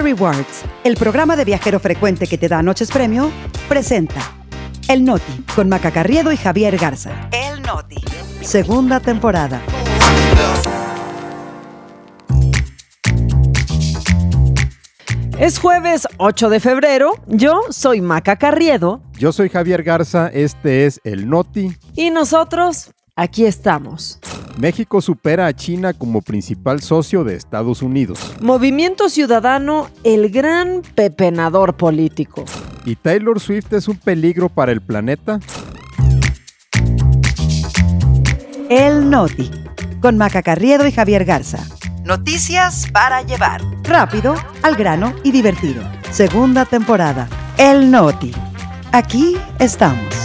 Rewards, 0.00 0.64
el 0.84 0.96
programa 0.96 1.36
de 1.36 1.44
viajero 1.44 1.80
frecuente 1.80 2.26
que 2.26 2.38
te 2.38 2.48
da 2.48 2.62
noches 2.62 2.90
premio, 2.90 3.30
presenta 3.68 4.20
El 4.88 5.04
Noti 5.04 5.44
con 5.54 5.68
Maca 5.68 5.90
Carriedo 5.90 6.32
y 6.32 6.36
Javier 6.36 6.76
Garza. 6.76 7.28
El 7.32 7.62
Noti. 7.62 8.02
Segunda 8.40 9.00
temporada. 9.00 9.60
Es 15.38 15.60
jueves 15.60 16.08
8 16.16 16.48
de 16.50 16.58
febrero, 16.58 17.12
yo 17.28 17.60
soy 17.70 18.00
Maca 18.00 18.36
Carriedo. 18.36 19.02
Yo 19.18 19.30
soy 19.30 19.48
Javier 19.48 19.84
Garza, 19.84 20.28
este 20.28 20.86
es 20.86 21.00
El 21.04 21.30
Noti. 21.30 21.76
Y 21.94 22.10
nosotros, 22.10 22.90
aquí 23.18 23.44
estamos. 23.44 24.20
México 24.56 25.00
supera 25.00 25.46
a 25.46 25.52
China 25.52 25.92
como 25.92 26.22
principal 26.22 26.80
socio 26.80 27.24
de 27.24 27.34
Estados 27.34 27.82
Unidos. 27.82 28.18
Movimiento 28.40 29.08
Ciudadano, 29.08 29.88
el 30.04 30.30
gran 30.30 30.82
pepenador 30.94 31.76
político. 31.76 32.44
¿Y 32.84 32.96
Taylor 32.96 33.40
Swift 33.40 33.72
es 33.72 33.88
un 33.88 33.96
peligro 33.96 34.48
para 34.48 34.72
el 34.72 34.80
planeta? 34.80 35.40
El 38.70 39.10
Noti, 39.10 39.50
con 40.00 40.16
Maca 40.16 40.42
Carriedo 40.42 40.86
y 40.86 40.92
Javier 40.92 41.24
Garza. 41.24 41.58
Noticias 42.04 42.86
para 42.92 43.22
llevar. 43.22 43.60
Rápido, 43.82 44.34
al 44.62 44.76
grano 44.76 45.12
y 45.24 45.32
divertido. 45.32 45.82
Segunda 46.10 46.64
temporada. 46.64 47.28
El 47.58 47.90
Noti. 47.90 48.32
Aquí 48.92 49.36
estamos. 49.58 50.17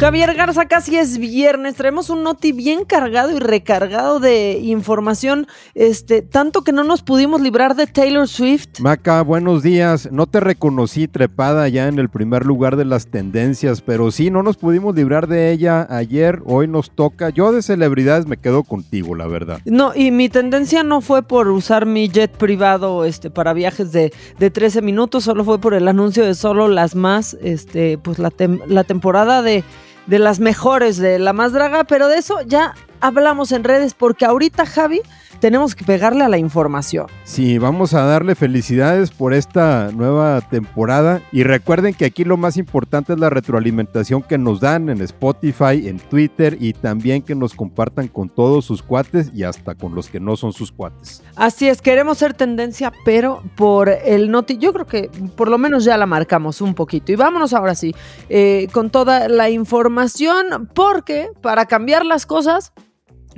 Javier 0.00 0.32
Garza, 0.32 0.64
casi 0.64 0.96
es 0.96 1.18
viernes. 1.18 1.74
Traemos 1.74 2.08
un 2.08 2.22
noti 2.22 2.52
bien 2.52 2.86
cargado 2.86 3.36
y 3.36 3.38
recargado 3.38 4.18
de 4.18 4.58
información, 4.58 5.46
este, 5.74 6.22
tanto 6.22 6.62
que 6.62 6.72
no 6.72 6.84
nos 6.84 7.02
pudimos 7.02 7.42
librar 7.42 7.76
de 7.76 7.86
Taylor 7.86 8.26
Swift. 8.26 8.80
Maca, 8.80 9.20
buenos 9.20 9.62
días. 9.62 10.10
No 10.10 10.26
te 10.26 10.40
reconocí 10.40 11.06
trepada 11.06 11.68
ya 11.68 11.86
en 11.86 11.98
el 11.98 12.08
primer 12.08 12.46
lugar 12.46 12.76
de 12.76 12.86
las 12.86 13.08
tendencias, 13.08 13.82
pero 13.82 14.10
sí, 14.10 14.30
no 14.30 14.42
nos 14.42 14.56
pudimos 14.56 14.94
librar 14.94 15.26
de 15.26 15.52
ella 15.52 15.86
ayer, 15.90 16.40
hoy 16.46 16.66
nos 16.66 16.90
toca. 16.92 17.28
Yo 17.28 17.52
de 17.52 17.60
celebridades 17.60 18.24
me 18.24 18.38
quedo 18.38 18.62
contigo, 18.62 19.14
la 19.14 19.26
verdad. 19.26 19.60
No, 19.66 19.92
y 19.94 20.12
mi 20.12 20.30
tendencia 20.30 20.82
no 20.82 21.02
fue 21.02 21.22
por 21.22 21.46
usar 21.48 21.84
mi 21.84 22.08
jet 22.08 22.30
privado 22.30 23.04
este, 23.04 23.28
para 23.28 23.52
viajes 23.52 23.92
de, 23.92 24.14
de 24.38 24.50
13 24.50 24.80
minutos, 24.80 25.24
solo 25.24 25.44
fue 25.44 25.60
por 25.60 25.74
el 25.74 25.86
anuncio 25.86 26.24
de 26.24 26.34
solo 26.34 26.68
las 26.68 26.94
más, 26.94 27.36
este, 27.42 27.98
pues 27.98 28.18
la, 28.18 28.32
la 28.66 28.84
temporada 28.84 29.42
de 29.42 29.62
de 30.06 30.18
las 30.18 30.40
mejores, 30.40 30.96
de 30.98 31.18
la 31.18 31.32
más 31.32 31.52
draga, 31.52 31.84
pero 31.84 32.08
de 32.08 32.18
eso 32.18 32.40
ya 32.42 32.74
hablamos 33.00 33.52
en 33.52 33.64
redes 33.64 33.94
porque 33.94 34.24
ahorita 34.24 34.66
Javi 34.66 35.00
tenemos 35.40 35.74
que 35.74 35.84
pegarle 35.84 36.22
a 36.22 36.28
la 36.28 36.38
información. 36.38 37.06
Sí, 37.24 37.58
vamos 37.58 37.94
a 37.94 38.04
darle 38.04 38.34
felicidades 38.34 39.10
por 39.10 39.32
esta 39.32 39.90
nueva 39.92 40.40
temporada 40.42 41.22
y 41.32 41.42
recuerden 41.42 41.94
que 41.94 42.04
aquí 42.04 42.24
lo 42.24 42.36
más 42.36 42.56
importante 42.56 43.14
es 43.14 43.18
la 43.18 43.30
retroalimentación 43.30 44.22
que 44.22 44.38
nos 44.38 44.60
dan 44.60 44.90
en 44.90 45.00
Spotify, 45.00 45.88
en 45.88 45.98
Twitter 45.98 46.58
y 46.60 46.74
también 46.74 47.22
que 47.22 47.34
nos 47.34 47.54
compartan 47.54 48.08
con 48.08 48.28
todos 48.28 48.66
sus 48.66 48.82
cuates 48.82 49.30
y 49.34 49.44
hasta 49.44 49.74
con 49.74 49.94
los 49.94 50.08
que 50.08 50.20
no 50.20 50.36
son 50.36 50.52
sus 50.52 50.70
cuates. 50.70 51.22
Así 51.36 51.68
es, 51.68 51.80
queremos 51.80 52.18
ser 52.18 52.34
tendencia, 52.34 52.92
pero 53.04 53.42
por 53.56 53.88
el 53.88 54.30
noti, 54.30 54.58
yo 54.58 54.72
creo 54.72 54.86
que 54.86 55.10
por 55.36 55.48
lo 55.48 55.56
menos 55.56 55.84
ya 55.84 55.96
la 55.96 56.06
marcamos 56.06 56.60
un 56.60 56.74
poquito. 56.74 57.12
Y 57.12 57.16
vámonos 57.16 57.54
ahora 57.54 57.74
sí 57.74 57.94
eh, 58.28 58.68
con 58.72 58.90
toda 58.90 59.28
la 59.28 59.48
información 59.48 60.68
porque 60.74 61.28
para 61.40 61.66
cambiar 61.66 62.04
las 62.04 62.26
cosas 62.26 62.72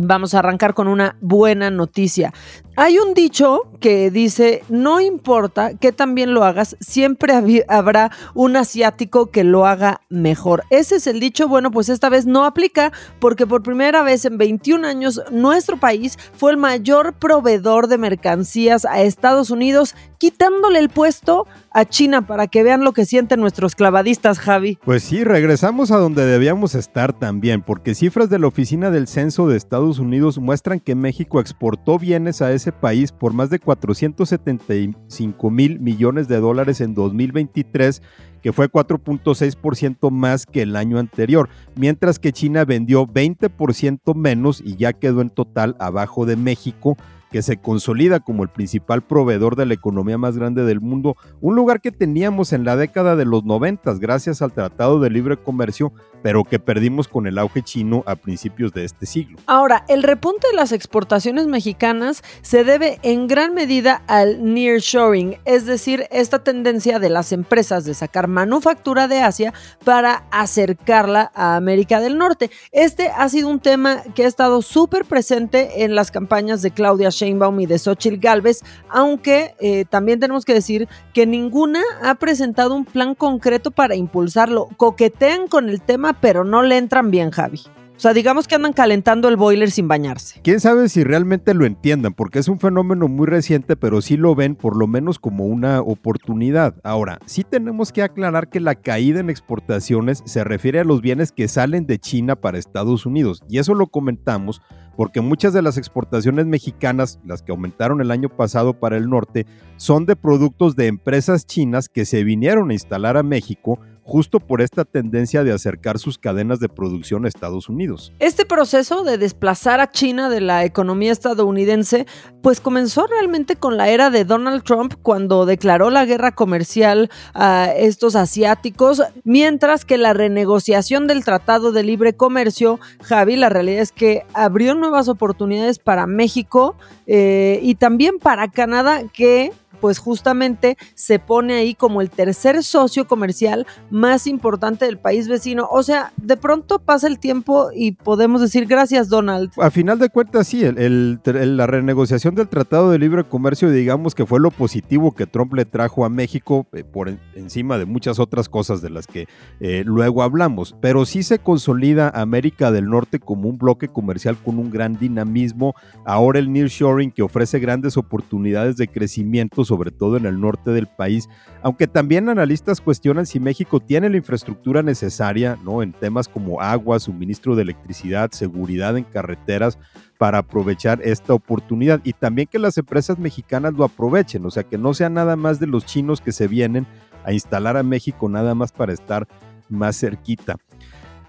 Vamos 0.04 0.34
a 0.34 0.40
arrancar 0.40 0.74
con 0.74 0.88
una 0.88 1.16
buena 1.20 1.70
noticia. 1.70 2.32
Hay 2.74 2.96
un 2.96 3.12
dicho 3.12 3.60
que 3.80 4.10
dice, 4.10 4.62
no 4.70 4.98
importa 4.98 5.74
que 5.74 5.92
también 5.92 6.32
lo 6.32 6.42
hagas, 6.42 6.76
siempre 6.80 7.34
habrá 7.68 8.12
un 8.32 8.56
asiático 8.56 9.30
que 9.30 9.44
lo 9.44 9.66
haga 9.66 10.00
mejor. 10.08 10.64
Ese 10.70 10.96
es 10.96 11.06
el 11.06 11.20
dicho, 11.20 11.48
bueno, 11.48 11.70
pues 11.70 11.90
esta 11.90 12.08
vez 12.08 12.24
no 12.24 12.46
aplica 12.46 12.90
porque 13.18 13.46
por 13.46 13.62
primera 13.62 14.02
vez 14.02 14.24
en 14.24 14.38
21 14.38 14.86
años 14.86 15.20
nuestro 15.30 15.76
país 15.76 16.18
fue 16.34 16.52
el 16.52 16.56
mayor 16.56 17.12
proveedor 17.12 17.88
de 17.88 17.98
mercancías 17.98 18.86
a 18.86 19.02
Estados 19.02 19.50
Unidos, 19.50 19.94
quitándole 20.16 20.78
el 20.78 20.88
puesto 20.88 21.46
a 21.72 21.84
China 21.84 22.26
para 22.26 22.46
que 22.46 22.62
vean 22.62 22.84
lo 22.84 22.92
que 22.92 23.04
sienten 23.04 23.40
nuestros 23.40 23.74
clavadistas, 23.74 24.38
Javi. 24.38 24.78
Pues 24.84 25.02
sí, 25.02 25.24
regresamos 25.24 25.90
a 25.90 25.96
donde 25.96 26.24
debíamos 26.24 26.74
estar 26.74 27.12
también, 27.12 27.62
porque 27.62 27.94
cifras 27.94 28.30
de 28.30 28.38
la 28.38 28.46
Oficina 28.46 28.90
del 28.90 29.08
Censo 29.08 29.48
de 29.48 29.56
Estados 29.56 29.98
Unidos 29.98 30.38
muestran 30.38 30.80
que 30.80 30.94
México 30.94 31.40
exportó 31.40 31.98
bienes 31.98 32.40
a 32.42 32.52
ese 32.52 32.61
país 32.70 33.10
por 33.10 33.32
más 33.32 33.50
de 33.50 33.58
475 33.58 35.50
mil 35.50 35.80
millones 35.80 36.28
de 36.28 36.38
dólares 36.38 36.80
en 36.80 36.94
2023 36.94 38.02
que 38.42 38.52
fue 38.52 38.70
4.6% 38.70 40.10
más 40.10 40.46
que 40.46 40.62
el 40.62 40.76
año 40.76 40.98
anterior, 40.98 41.48
mientras 41.76 42.18
que 42.18 42.32
China 42.32 42.64
vendió 42.64 43.06
20% 43.06 44.14
menos 44.14 44.60
y 44.60 44.76
ya 44.76 44.92
quedó 44.92 45.20
en 45.20 45.30
total 45.30 45.76
abajo 45.78 46.26
de 46.26 46.36
México 46.36 46.96
que 47.30 47.40
se 47.40 47.56
consolida 47.56 48.20
como 48.20 48.42
el 48.42 48.50
principal 48.50 49.02
proveedor 49.02 49.56
de 49.56 49.64
la 49.64 49.74
economía 49.74 50.18
más 50.18 50.36
grande 50.36 50.64
del 50.64 50.82
mundo, 50.82 51.16
un 51.40 51.56
lugar 51.56 51.80
que 51.80 51.90
teníamos 51.90 52.52
en 52.52 52.64
la 52.64 52.76
década 52.76 53.16
de 53.16 53.24
los 53.24 53.44
90 53.44 53.94
gracias 53.94 54.42
al 54.42 54.52
Tratado 54.52 55.00
de 55.00 55.08
Libre 55.08 55.38
Comercio, 55.38 55.94
pero 56.22 56.44
que 56.44 56.58
perdimos 56.58 57.08
con 57.08 57.26
el 57.26 57.38
auge 57.38 57.62
chino 57.62 58.02
a 58.06 58.16
principios 58.16 58.72
de 58.72 58.84
este 58.84 59.06
siglo. 59.06 59.38
Ahora, 59.46 59.84
el 59.88 60.02
repunte 60.02 60.46
de 60.50 60.56
las 60.56 60.72
exportaciones 60.72 61.46
mexicanas 61.46 62.22
se 62.42 62.64
debe 62.64 62.98
en 63.02 63.26
gran 63.26 63.54
medida 63.54 64.02
al 64.06 64.54
nearshoring, 64.54 65.38
es 65.44 65.66
decir, 65.66 66.06
esta 66.10 66.42
tendencia 66.44 66.98
de 66.98 67.10
las 67.10 67.32
empresas 67.32 67.84
de 67.84 67.94
sacar 67.94 68.28
manufactura 68.28 69.08
de 69.08 69.20
Asia 69.20 69.52
para 69.84 70.24
acercarla 70.30 71.30
a 71.34 71.56
América 71.56 72.00
del 72.00 72.18
Norte. 72.18 72.50
Este 72.70 73.08
ha 73.08 73.28
sido 73.28 73.48
un 73.48 73.60
tema 73.60 74.02
que 74.14 74.24
ha 74.24 74.28
estado 74.28 74.62
súper 74.62 75.04
presente 75.04 75.84
en 75.84 75.94
las 75.94 76.10
campañas 76.10 76.62
de 76.62 76.70
Claudia 76.70 77.10
Sheinbaum 77.10 77.60
y 77.60 77.66
de 77.66 77.78
Xochitl 77.78 78.18
Galvez, 78.18 78.60
aunque 78.88 79.54
eh, 79.60 79.84
también 79.88 80.20
tenemos 80.20 80.44
que 80.44 80.54
decir 80.54 80.88
que 81.12 81.26
ninguna 81.26 81.82
ha 82.02 82.14
presentado 82.14 82.74
un 82.74 82.84
plan 82.84 83.14
concreto 83.14 83.70
para 83.70 83.94
impulsarlo. 83.96 84.68
Coquetean 84.76 85.48
con 85.48 85.68
el 85.68 85.80
tema, 85.80 86.11
pero 86.20 86.44
no 86.44 86.62
le 86.62 86.76
entran 86.76 87.10
bien, 87.10 87.30
Javi. 87.30 87.60
O 87.96 88.00
sea, 88.02 88.14
digamos 88.14 88.48
que 88.48 88.56
andan 88.56 88.72
calentando 88.72 89.28
el 89.28 89.36
boiler 89.36 89.70
sin 89.70 89.86
bañarse. 89.86 90.40
Quién 90.42 90.58
sabe 90.58 90.88
si 90.88 91.04
realmente 91.04 91.54
lo 91.54 91.66
entiendan, 91.66 92.14
porque 92.14 92.40
es 92.40 92.48
un 92.48 92.58
fenómeno 92.58 93.06
muy 93.06 93.28
reciente, 93.28 93.76
pero 93.76 94.00
sí 94.02 94.16
lo 94.16 94.34
ven 94.34 94.56
por 94.56 94.76
lo 94.76 94.88
menos 94.88 95.20
como 95.20 95.46
una 95.46 95.80
oportunidad. 95.80 96.74
Ahora, 96.82 97.20
sí 97.26 97.44
tenemos 97.44 97.92
que 97.92 98.02
aclarar 98.02 98.48
que 98.48 98.58
la 98.58 98.74
caída 98.74 99.20
en 99.20 99.30
exportaciones 99.30 100.22
se 100.24 100.42
refiere 100.42 100.80
a 100.80 100.84
los 100.84 101.00
bienes 101.00 101.30
que 101.30 101.46
salen 101.46 101.86
de 101.86 102.00
China 102.00 102.34
para 102.34 102.58
Estados 102.58 103.06
Unidos, 103.06 103.40
y 103.48 103.58
eso 103.58 103.74
lo 103.74 103.86
comentamos 103.86 104.62
porque 104.96 105.20
muchas 105.20 105.52
de 105.52 105.62
las 105.62 105.78
exportaciones 105.78 106.46
mexicanas, 106.46 107.18
las 107.24 107.42
que 107.42 107.52
aumentaron 107.52 108.00
el 108.00 108.10
año 108.10 108.28
pasado 108.28 108.74
para 108.74 108.96
el 108.96 109.08
norte, 109.08 109.46
son 109.76 110.06
de 110.06 110.16
productos 110.16 110.76
de 110.76 110.86
empresas 110.86 111.46
chinas 111.46 111.88
que 111.88 112.04
se 112.04 112.24
vinieron 112.24 112.70
a 112.70 112.74
instalar 112.74 113.16
a 113.16 113.22
México 113.22 113.78
justo 114.02 114.40
por 114.40 114.60
esta 114.60 114.84
tendencia 114.84 115.44
de 115.44 115.52
acercar 115.52 115.98
sus 115.98 116.18
cadenas 116.18 116.60
de 116.60 116.68
producción 116.68 117.24
a 117.24 117.28
Estados 117.28 117.68
Unidos. 117.68 118.12
Este 118.18 118.44
proceso 118.44 119.04
de 119.04 119.18
desplazar 119.18 119.80
a 119.80 119.90
China 119.90 120.28
de 120.28 120.40
la 120.40 120.64
economía 120.64 121.12
estadounidense, 121.12 122.06
pues 122.42 122.60
comenzó 122.60 123.06
realmente 123.06 123.56
con 123.56 123.76
la 123.76 123.88
era 123.88 124.10
de 124.10 124.24
Donald 124.24 124.64
Trump 124.64 124.94
cuando 125.02 125.46
declaró 125.46 125.90
la 125.90 126.04
guerra 126.04 126.32
comercial 126.32 127.10
a 127.34 127.72
estos 127.76 128.16
asiáticos, 128.16 129.02
mientras 129.24 129.84
que 129.84 129.98
la 129.98 130.12
renegociación 130.12 131.06
del 131.06 131.24
Tratado 131.24 131.72
de 131.72 131.84
Libre 131.84 132.14
Comercio, 132.14 132.80
Javi, 133.02 133.36
la 133.36 133.48
realidad 133.48 133.82
es 133.82 133.92
que 133.92 134.24
abrió 134.34 134.74
nuevas 134.74 135.08
oportunidades 135.08 135.78
para 135.78 136.06
México 136.06 136.76
eh, 137.06 137.60
y 137.62 137.76
también 137.76 138.18
para 138.18 138.48
Canadá, 138.48 139.02
que 139.12 139.52
pues 139.82 139.98
justamente 139.98 140.78
se 140.94 141.18
pone 141.18 141.54
ahí 141.54 141.74
como 141.74 142.02
el 142.02 142.08
tercer 142.08 142.62
socio 142.62 143.08
comercial 143.08 143.66
más 143.90 144.28
importante 144.28 144.84
del 144.84 144.96
país 144.96 145.26
vecino. 145.26 145.68
O 145.72 145.82
sea, 145.82 146.12
de 146.16 146.36
pronto 146.36 146.78
pasa 146.78 147.08
el 147.08 147.18
tiempo 147.18 147.70
y 147.74 147.90
podemos 147.90 148.40
decir 148.40 148.66
gracias, 148.66 149.08
Donald. 149.08 149.50
A 149.60 149.70
final 149.72 149.98
de 149.98 150.08
cuentas, 150.08 150.46
sí, 150.46 150.62
la 150.62 151.66
renegociación 151.66 152.36
del 152.36 152.46
Tratado 152.46 152.92
de 152.92 153.00
Libre 153.00 153.24
Comercio, 153.24 153.70
digamos 153.70 154.14
que 154.14 154.24
fue 154.24 154.38
lo 154.38 154.52
positivo 154.52 155.16
que 155.16 155.26
Trump 155.26 155.52
le 155.52 155.64
trajo 155.64 156.04
a 156.04 156.08
México 156.08 156.64
eh, 156.72 156.84
por 156.84 157.12
encima 157.34 157.76
de 157.76 157.84
muchas 157.84 158.20
otras 158.20 158.48
cosas 158.48 158.82
de 158.82 158.90
las 158.90 159.08
que 159.08 159.26
eh, 159.58 159.82
luego 159.84 160.22
hablamos. 160.22 160.76
Pero 160.80 161.04
sí 161.06 161.24
se 161.24 161.40
consolida 161.40 162.08
América 162.08 162.70
del 162.70 162.88
Norte 162.88 163.18
como 163.18 163.48
un 163.48 163.58
bloque 163.58 163.88
comercial 163.88 164.36
con 164.36 164.60
un 164.60 164.70
gran 164.70 164.96
dinamismo. 164.96 165.74
Ahora 166.04 166.38
el 166.38 166.52
nearshoring 166.52 167.10
que 167.10 167.22
ofrece 167.22 167.58
grandes 167.58 167.96
oportunidades 167.96 168.76
de 168.76 168.86
crecimiento 168.86 169.64
sobre 169.72 169.90
todo 169.90 170.18
en 170.18 170.26
el 170.26 170.38
norte 170.38 170.70
del 170.70 170.86
país, 170.86 171.30
aunque 171.62 171.86
también 171.86 172.28
analistas 172.28 172.82
cuestionan 172.82 173.24
si 173.24 173.40
México 173.40 173.80
tiene 173.80 174.10
la 174.10 174.18
infraestructura 174.18 174.82
necesaria, 174.82 175.58
¿no? 175.64 175.82
En 175.82 175.94
temas 175.94 176.28
como 176.28 176.60
agua, 176.60 177.00
suministro 177.00 177.56
de 177.56 177.62
electricidad, 177.62 178.30
seguridad 178.32 178.98
en 178.98 179.04
carreteras, 179.04 179.78
para 180.18 180.36
aprovechar 180.36 181.00
esta 181.02 181.32
oportunidad 181.32 182.02
y 182.04 182.12
también 182.12 182.48
que 182.52 182.58
las 182.58 182.76
empresas 182.76 183.18
mexicanas 183.18 183.72
lo 183.72 183.84
aprovechen, 183.84 184.44
o 184.44 184.50
sea, 184.50 184.62
que 184.62 184.76
no 184.76 184.92
sea 184.92 185.08
nada 185.08 185.36
más 185.36 185.58
de 185.58 185.66
los 185.66 185.86
chinos 185.86 186.20
que 186.20 186.32
se 186.32 186.48
vienen 186.48 186.86
a 187.24 187.32
instalar 187.32 187.78
a 187.78 187.82
México 187.82 188.28
nada 188.28 188.54
más 188.54 188.72
para 188.72 188.92
estar 188.92 189.26
más 189.70 189.98
cerquita. 189.98 190.56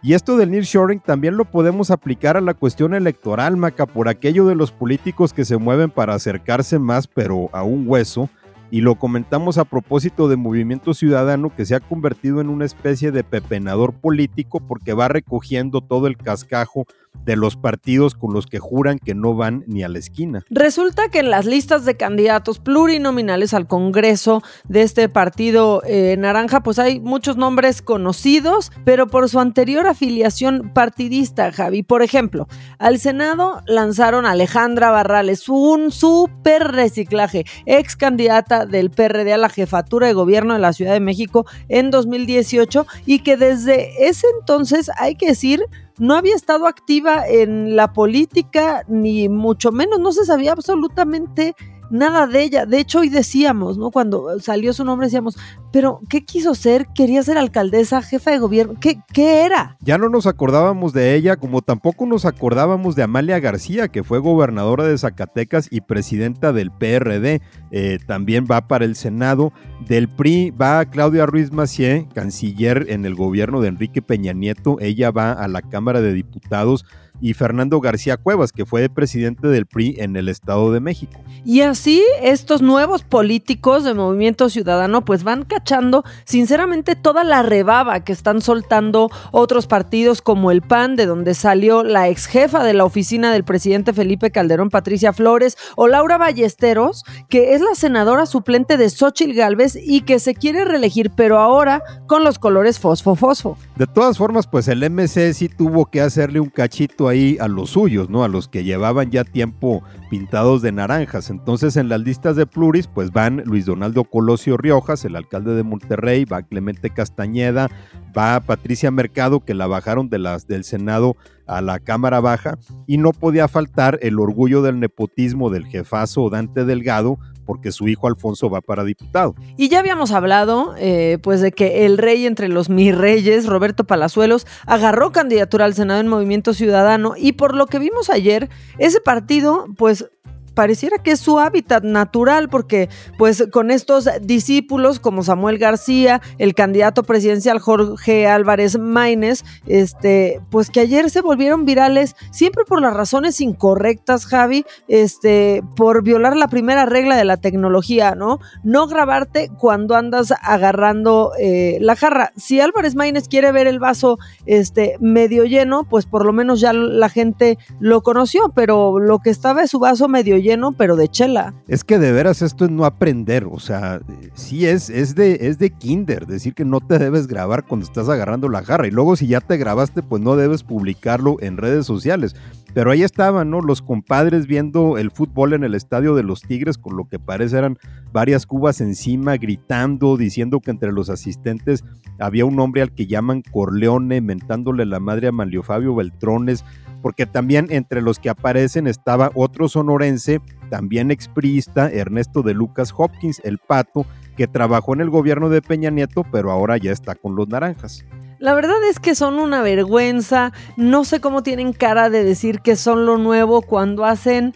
Y 0.05 0.15
esto 0.15 0.35
del 0.35 0.51
nearshoring 0.51 0.99
también 0.99 1.37
lo 1.37 1.45
podemos 1.45 1.89
aplicar 1.89 2.35
a 2.35 2.41
la 2.41 2.53
cuestión 2.53 2.93
electoral, 2.93 3.55
Maca, 3.55 3.85
por 3.85 4.09
aquello 4.09 4.45
de 4.45 4.53
los 4.53 4.69
políticos 4.69 5.31
que 5.31 5.45
se 5.45 5.55
mueven 5.55 5.89
para 5.89 6.13
acercarse 6.13 6.77
más, 6.77 7.07
pero 7.07 7.49
a 7.53 7.63
un 7.63 7.87
hueso. 7.87 8.29
Y 8.69 8.81
lo 8.81 8.95
comentamos 8.95 9.57
a 9.57 9.63
propósito 9.63 10.27
de 10.27 10.35
Movimiento 10.35 10.93
Ciudadano 10.93 11.55
que 11.55 11.65
se 11.65 11.75
ha 11.75 11.79
convertido 11.79 12.41
en 12.41 12.49
una 12.49 12.65
especie 12.65 13.13
de 13.13 13.23
pepenador 13.23 13.93
político 13.93 14.59
porque 14.59 14.91
va 14.91 15.07
recogiendo 15.07 15.79
todo 15.79 16.07
el 16.07 16.17
cascajo 16.17 16.85
de 17.25 17.35
los 17.35 17.55
partidos 17.55 18.15
con 18.15 18.33
los 18.33 18.47
que 18.47 18.59
juran 18.59 18.99
que 18.99 19.15
no 19.15 19.35
van 19.35 19.63
ni 19.67 19.83
a 19.83 19.89
la 19.89 19.99
esquina. 19.99 20.43
Resulta 20.49 21.09
que 21.09 21.19
en 21.19 21.29
las 21.29 21.45
listas 21.45 21.85
de 21.85 21.95
candidatos 21.95 22.59
plurinominales 22.59 23.53
al 23.53 23.67
Congreso 23.67 24.43
de 24.67 24.81
este 24.81 25.09
partido 25.09 25.81
eh, 25.85 26.15
naranja, 26.17 26.61
pues 26.61 26.79
hay 26.79 26.99
muchos 26.99 27.37
nombres 27.37 27.81
conocidos, 27.81 28.71
pero 28.83 29.07
por 29.07 29.29
su 29.29 29.39
anterior 29.39 29.87
afiliación 29.87 30.71
partidista, 30.73 31.51
Javi. 31.51 31.83
Por 31.83 32.01
ejemplo, 32.01 32.47
al 32.77 32.99
Senado 32.99 33.61
lanzaron 33.67 34.25
a 34.25 34.31
Alejandra 34.31 34.91
Barrales, 34.91 35.47
un 35.47 35.91
súper 35.91 36.71
reciclaje, 36.71 37.45
ex 37.65 37.95
candidata 37.95 38.65
del 38.65 38.91
PRD 38.91 39.33
a 39.33 39.37
la 39.37 39.49
jefatura 39.49 40.07
de 40.07 40.13
gobierno 40.13 40.53
de 40.53 40.59
la 40.59 40.73
Ciudad 40.73 40.93
de 40.93 40.99
México 40.99 41.45
en 41.69 41.91
2018 41.91 42.85
y 43.05 43.19
que 43.19 43.37
desde 43.37 44.07
ese 44.07 44.27
entonces, 44.39 44.89
hay 44.97 45.15
que 45.15 45.27
decir, 45.27 45.63
no 45.99 46.15
había 46.15 46.35
estado 46.35 46.67
activa 46.67 47.27
en 47.27 47.75
la 47.75 47.93
política, 47.93 48.83
ni 48.87 49.29
mucho 49.29 49.71
menos, 49.71 49.99
no 49.99 50.11
se 50.11 50.25
sabía 50.25 50.51
absolutamente 50.51 51.55
nada 51.93 52.27
de 52.27 52.43
ella. 52.43 52.65
De 52.65 52.79
hecho, 52.79 52.99
hoy 52.99 53.09
decíamos, 53.09 53.77
¿no? 53.77 53.91
Cuando 53.91 54.39
salió 54.39 54.73
su 54.73 54.83
nombre, 54.83 55.07
decíamos, 55.07 55.37
pero 55.71 56.01
¿qué 56.09 56.25
quiso 56.25 56.55
ser? 56.55 56.87
¿Quería 56.93 57.23
ser 57.23 57.37
alcaldesa, 57.37 58.01
jefa 58.01 58.31
de 58.31 58.39
gobierno? 58.39 58.75
¿Qué, 58.81 58.99
¿Qué 59.13 59.45
era? 59.45 59.77
Ya 59.79 59.97
no 59.97 60.09
nos 60.09 60.25
acordábamos 60.27 60.91
de 60.91 61.15
ella, 61.15 61.37
como 61.37 61.61
tampoco 61.61 62.05
nos 62.05 62.25
acordábamos 62.25 62.95
de 62.95 63.03
Amalia 63.03 63.39
García, 63.39 63.87
que 63.87 64.03
fue 64.03 64.19
gobernadora 64.19 64.83
de 64.85 64.97
Zacatecas 64.97 65.67
y 65.71 65.81
presidenta 65.81 66.51
del 66.51 66.71
PRD. 66.71 67.41
Eh, 67.71 67.99
también 68.05 68.47
va 68.49 68.67
para 68.67 68.85
el 68.85 68.95
Senado. 68.95 69.53
Del 69.87 70.09
PRI 70.09 70.51
va 70.51 70.85
Claudia 70.85 71.25
Ruiz 71.25 71.51
Macié, 71.51 72.07
canciller 72.13 72.87
en 72.89 73.05
el 73.05 73.15
gobierno 73.15 73.61
de 73.61 73.67
Enrique 73.67 74.01
Peña 74.01 74.33
Nieto. 74.33 74.77
Ella 74.79 75.11
va 75.11 75.31
a 75.31 75.47
la 75.47 75.61
Cámara 75.61 76.01
de 76.01 76.13
Diputados 76.13 76.85
y 77.23 77.33
Fernando 77.35 77.79
García 77.79 78.17
Cuevas, 78.17 78.51
que 78.51 78.65
fue 78.65 78.89
presidente 78.89 79.47
del 79.47 79.65
PRI 79.65 79.95
en 79.99 80.17
el 80.17 80.27
Estado 80.27 80.73
de 80.73 80.81
México. 80.81 81.21
Y 81.45 81.61
así 81.61 82.03
estos 82.21 82.61
nuevos 82.61 83.03
políticos 83.03 83.85
de 83.85 83.93
Movimiento 83.93 84.49
Ciudadano 84.49 85.05
pues 85.05 85.23
van 85.23 85.45
cachando 85.45 86.03
sinceramente 86.25 86.97
toda 86.97 87.23
la 87.23 87.41
rebaba 87.41 88.03
que 88.03 88.11
están 88.11 88.41
soltando 88.41 89.09
otros 89.31 89.67
partidos 89.67 90.21
como 90.21 90.51
el 90.51 90.61
PAN, 90.61 90.97
de 90.97 91.05
donde 91.05 91.33
salió 91.33 91.83
la 91.83 92.09
ex 92.09 92.25
jefa 92.25 92.61
de 92.61 92.73
la 92.73 92.83
oficina 92.83 93.31
del 93.31 93.45
presidente 93.45 93.93
Felipe 93.93 94.29
Calderón, 94.29 94.69
Patricia 94.69 95.13
Flores, 95.13 95.57
o 95.77 95.87
Laura 95.87 96.17
Ballesteros, 96.17 97.05
que 97.29 97.53
es 97.53 97.61
la 97.61 97.75
senadora 97.75 98.25
suplente 98.25 98.75
de 98.75 98.89
Xochil 98.89 99.33
Gálvez 99.33 99.77
y 99.81 100.01
que 100.01 100.19
se 100.19 100.35
quiere 100.35 100.65
reelegir, 100.65 101.09
pero 101.15 101.39
ahora 101.39 101.83
con 102.05 102.25
los 102.25 102.37
colores 102.37 102.81
fosfo-fosfo. 102.81 103.55
De 103.77 103.87
todas 103.87 104.17
formas, 104.17 104.45
pues 104.45 104.67
el 104.67 104.89
MC 104.89 105.33
sí 105.33 105.47
tuvo 105.47 105.85
que 105.85 106.01
hacerle 106.01 106.41
un 106.41 106.49
cachito 106.49 107.12
ahí 107.13 107.37
a 107.39 107.47
los 107.47 107.71
suyos, 107.71 108.09
¿no? 108.09 108.23
A 108.23 108.27
los 108.27 108.47
que 108.47 108.63
llevaban 108.63 109.09
ya 109.11 109.23
tiempo 109.23 109.83
pintados 110.09 110.61
de 110.61 110.71
naranjas. 110.71 111.29
Entonces 111.29 111.77
en 111.77 111.89
las 111.89 112.01
listas 112.01 112.35
de 112.35 112.45
pluris 112.45 112.87
pues 112.87 113.11
van 113.11 113.43
Luis 113.45 113.65
Donaldo 113.65 114.03
Colosio 114.03 114.57
Riojas, 114.57 115.05
el 115.05 115.15
alcalde 115.15 115.55
de 115.55 115.63
Monterrey, 115.63 116.25
va 116.25 116.43
Clemente 116.43 116.89
Castañeda, 116.89 117.69
va 118.17 118.39
Patricia 118.41 118.91
Mercado, 118.91 119.39
que 119.39 119.53
la 119.53 119.67
bajaron 119.67 120.09
de 120.09 120.19
las, 120.19 120.47
del 120.47 120.63
Senado 120.63 121.15
a 121.45 121.61
la 121.61 121.79
Cámara 121.79 122.19
Baja, 122.19 122.57
y 122.87 122.97
no 122.97 123.11
podía 123.11 123.47
faltar 123.47 123.99
el 124.01 124.19
orgullo 124.19 124.61
del 124.61 124.79
nepotismo 124.79 125.49
del 125.49 125.65
jefazo 125.65 126.29
Dante 126.29 126.65
Delgado, 126.65 127.17
porque 127.45 127.71
su 127.71 127.87
hijo 127.87 128.07
Alfonso 128.07 128.49
va 128.49 128.61
para 128.61 128.83
diputado. 128.83 129.35
Y 129.57 129.69
ya 129.69 129.79
habíamos 129.79 130.11
hablado, 130.11 130.75
eh, 130.77 131.17
pues, 131.21 131.41
de 131.41 131.51
que 131.51 131.85
el 131.85 131.97
rey 131.97 132.25
entre 132.25 132.47
los 132.47 132.69
mis 132.69 132.95
reyes, 132.95 133.45
Roberto 133.45 133.83
Palazuelos, 133.85 134.47
agarró 134.65 135.11
candidatura 135.11 135.65
al 135.65 135.73
Senado 135.73 135.99
en 135.99 136.07
Movimiento 136.07 136.53
Ciudadano 136.53 137.13
y 137.17 137.33
por 137.33 137.55
lo 137.55 137.67
que 137.67 137.79
vimos 137.79 138.09
ayer, 138.09 138.49
ese 138.77 139.01
partido, 139.01 139.65
pues, 139.77 140.09
pareciera 140.53 140.97
que 140.97 141.11
es 141.11 141.19
su 141.19 141.39
hábitat 141.39 141.83
natural, 141.83 142.49
porque 142.49 142.89
pues 143.17 143.45
con 143.51 143.71
estos 143.71 144.09
discípulos 144.21 144.99
como 144.99 145.23
Samuel 145.23 145.57
García, 145.57 146.21
el 146.37 146.53
candidato 146.53 147.03
presidencial 147.03 147.59
Jorge 147.59 148.27
Álvarez 148.27 148.77
Maínez, 148.77 149.43
este, 149.67 150.41
pues 150.49 150.69
que 150.69 150.81
ayer 150.81 151.09
se 151.09 151.21
volvieron 151.21 151.65
virales 151.65 152.15
siempre 152.31 152.63
por 152.65 152.81
las 152.81 152.93
razones 152.93 153.41
incorrectas, 153.41 154.25
Javi, 154.25 154.65
este, 154.87 155.63
por 155.75 156.03
violar 156.03 156.35
la 156.35 156.47
primera 156.47 156.85
regla 156.85 157.15
de 157.15 157.25
la 157.25 157.37
tecnología, 157.37 158.15
¿no? 158.15 158.39
No 158.63 158.87
grabarte 158.87 159.49
cuando 159.57 159.95
andas 159.95 160.33
agarrando 160.41 161.31
eh, 161.39 161.77
la 161.81 161.95
jarra. 161.95 162.31
Si 162.35 162.59
Álvarez 162.59 162.95
Maínez 162.95 163.27
quiere 163.27 163.51
ver 163.51 163.67
el 163.67 163.79
vaso 163.79 164.17
este, 164.45 164.97
medio 164.99 165.45
lleno, 165.45 165.83
pues 165.83 166.05
por 166.05 166.25
lo 166.25 166.33
menos 166.33 166.59
ya 166.59 166.73
la 166.73 167.09
gente 167.09 167.57
lo 167.79 168.01
conoció, 168.01 168.51
pero 168.55 168.99
lo 168.99 169.19
que 169.19 169.29
estaba 169.29 169.63
es 169.63 169.71
su 169.71 169.79
vaso 169.79 170.07
medio 170.07 170.37
lleno, 170.43 170.73
pero 170.73 170.95
de 170.95 171.07
chela. 171.07 171.53
Es 171.67 171.83
que 171.83 171.97
de 171.97 172.11
veras 172.11 172.41
esto 172.43 172.65
es 172.65 172.71
no 172.71 172.85
aprender, 172.85 173.47
o 173.49 173.59
sea, 173.59 174.01
sí 174.35 174.67
es, 174.67 174.89
es, 174.89 175.15
de, 175.15 175.39
es 175.41 175.57
de 175.57 175.71
kinder, 175.71 176.27
decir 176.27 176.53
que 176.53 176.65
no 176.65 176.79
te 176.79 176.99
debes 176.99 177.25
grabar 177.27 177.65
cuando 177.65 177.85
estás 177.85 178.09
agarrando 178.09 178.49
la 178.49 178.63
jarra 178.63 178.87
y 178.87 178.91
luego 178.91 179.15
si 179.15 179.27
ya 179.27 179.41
te 179.41 179.57
grabaste, 179.57 180.03
pues 180.03 180.21
no 180.21 180.35
debes 180.35 180.63
publicarlo 180.63 181.37
en 181.39 181.57
redes 181.57 181.85
sociales. 181.85 182.35
Pero 182.73 182.89
ahí 182.89 183.03
estaban, 183.03 183.51
¿no? 183.51 183.61
Los 183.61 183.83
compadres 183.83 184.47
viendo 184.47 184.97
el 184.97 185.11
fútbol 185.11 185.53
en 185.53 185.63
el 185.63 185.75
estadio 185.75 186.15
de 186.15 186.23
los 186.23 186.41
Tigres, 186.41 186.79
con 186.79 186.97
lo 186.97 187.07
que 187.07 187.19
parece 187.19 187.57
eran 187.57 187.77
varias 188.11 188.47
cubas 188.47 188.81
encima, 188.81 189.37
gritando, 189.37 190.17
diciendo 190.17 190.59
que 190.59 190.71
entre 190.71 190.91
los 190.91 191.09
asistentes 191.09 191.83
había 192.19 192.45
un 192.45 192.59
hombre 192.59 192.81
al 192.81 192.93
que 192.93 193.05
llaman 193.05 193.43
Corleone, 193.43 194.21
mentándole 194.21 194.85
la 194.85 194.99
madre 194.99 195.27
a 195.27 195.31
Manlio 195.31 195.61
Fabio 195.61 195.93
Beltrones, 195.93 196.65
porque 197.03 197.25
también 197.25 197.67
entre 197.69 198.01
los 198.01 198.17
que 198.17 198.29
aparecen 198.29 198.87
estaba 198.87 199.29
otro 199.35 199.67
sonorense, 199.67 200.39
también 200.69 201.11
expriista, 201.11 201.89
Ernesto 201.89 202.41
de 202.41 202.53
Lucas 202.53 202.93
Hopkins, 202.97 203.41
el 203.43 203.59
pato, 203.59 204.05
que 204.37 204.47
trabajó 204.47 204.93
en 204.93 205.01
el 205.01 205.09
gobierno 205.09 205.49
de 205.49 205.61
Peña 205.61 205.91
Nieto, 205.91 206.23
pero 206.31 206.49
ahora 206.49 206.77
ya 206.77 206.91
está 206.91 207.13
con 207.13 207.35
los 207.35 207.49
naranjas. 207.49 208.05
La 208.39 208.55
verdad 208.55 208.83
es 208.89 208.99
que 208.99 209.15
son 209.15 209.37
una 209.37 209.61
vergüenza. 209.61 210.53
No 210.77 211.03
sé 211.03 211.19
cómo 211.19 211.43
tienen 211.43 211.73
cara 211.73 212.09
de 212.09 212.23
decir 212.23 212.61
que 212.61 212.77
son 212.77 213.05
lo 213.05 213.17
nuevo 213.17 213.61
cuando 213.61 214.05
hacen 214.05 214.55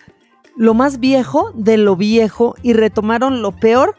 lo 0.56 0.74
más 0.74 1.00
viejo 1.00 1.52
de 1.54 1.78
lo 1.78 1.98
viejo 1.98 2.56
y 2.64 2.74
retomaron 2.74 3.42
lo 3.42 3.52
peor 3.52 3.96